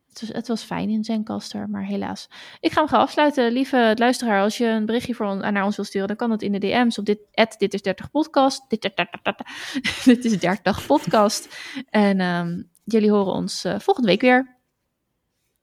[0.09, 2.29] het, was, het was fijn in Zencaster, maar helaas.
[2.61, 3.53] Ik ga hem gaan afsluiten.
[3.53, 6.43] Lieve luisteraar, als je een berichtje voor on, naar ons wil sturen, dan kan dat
[6.43, 7.19] in de DM's op dit,
[7.59, 8.63] dit is 30 podcast.
[8.69, 8.83] Dit,
[10.05, 11.57] dit is 30 podcast.
[11.91, 14.57] En um, jullie horen ons uh, volgende week weer.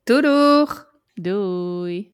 [0.04, 0.88] Doei doeg!
[1.14, 2.10] Doei!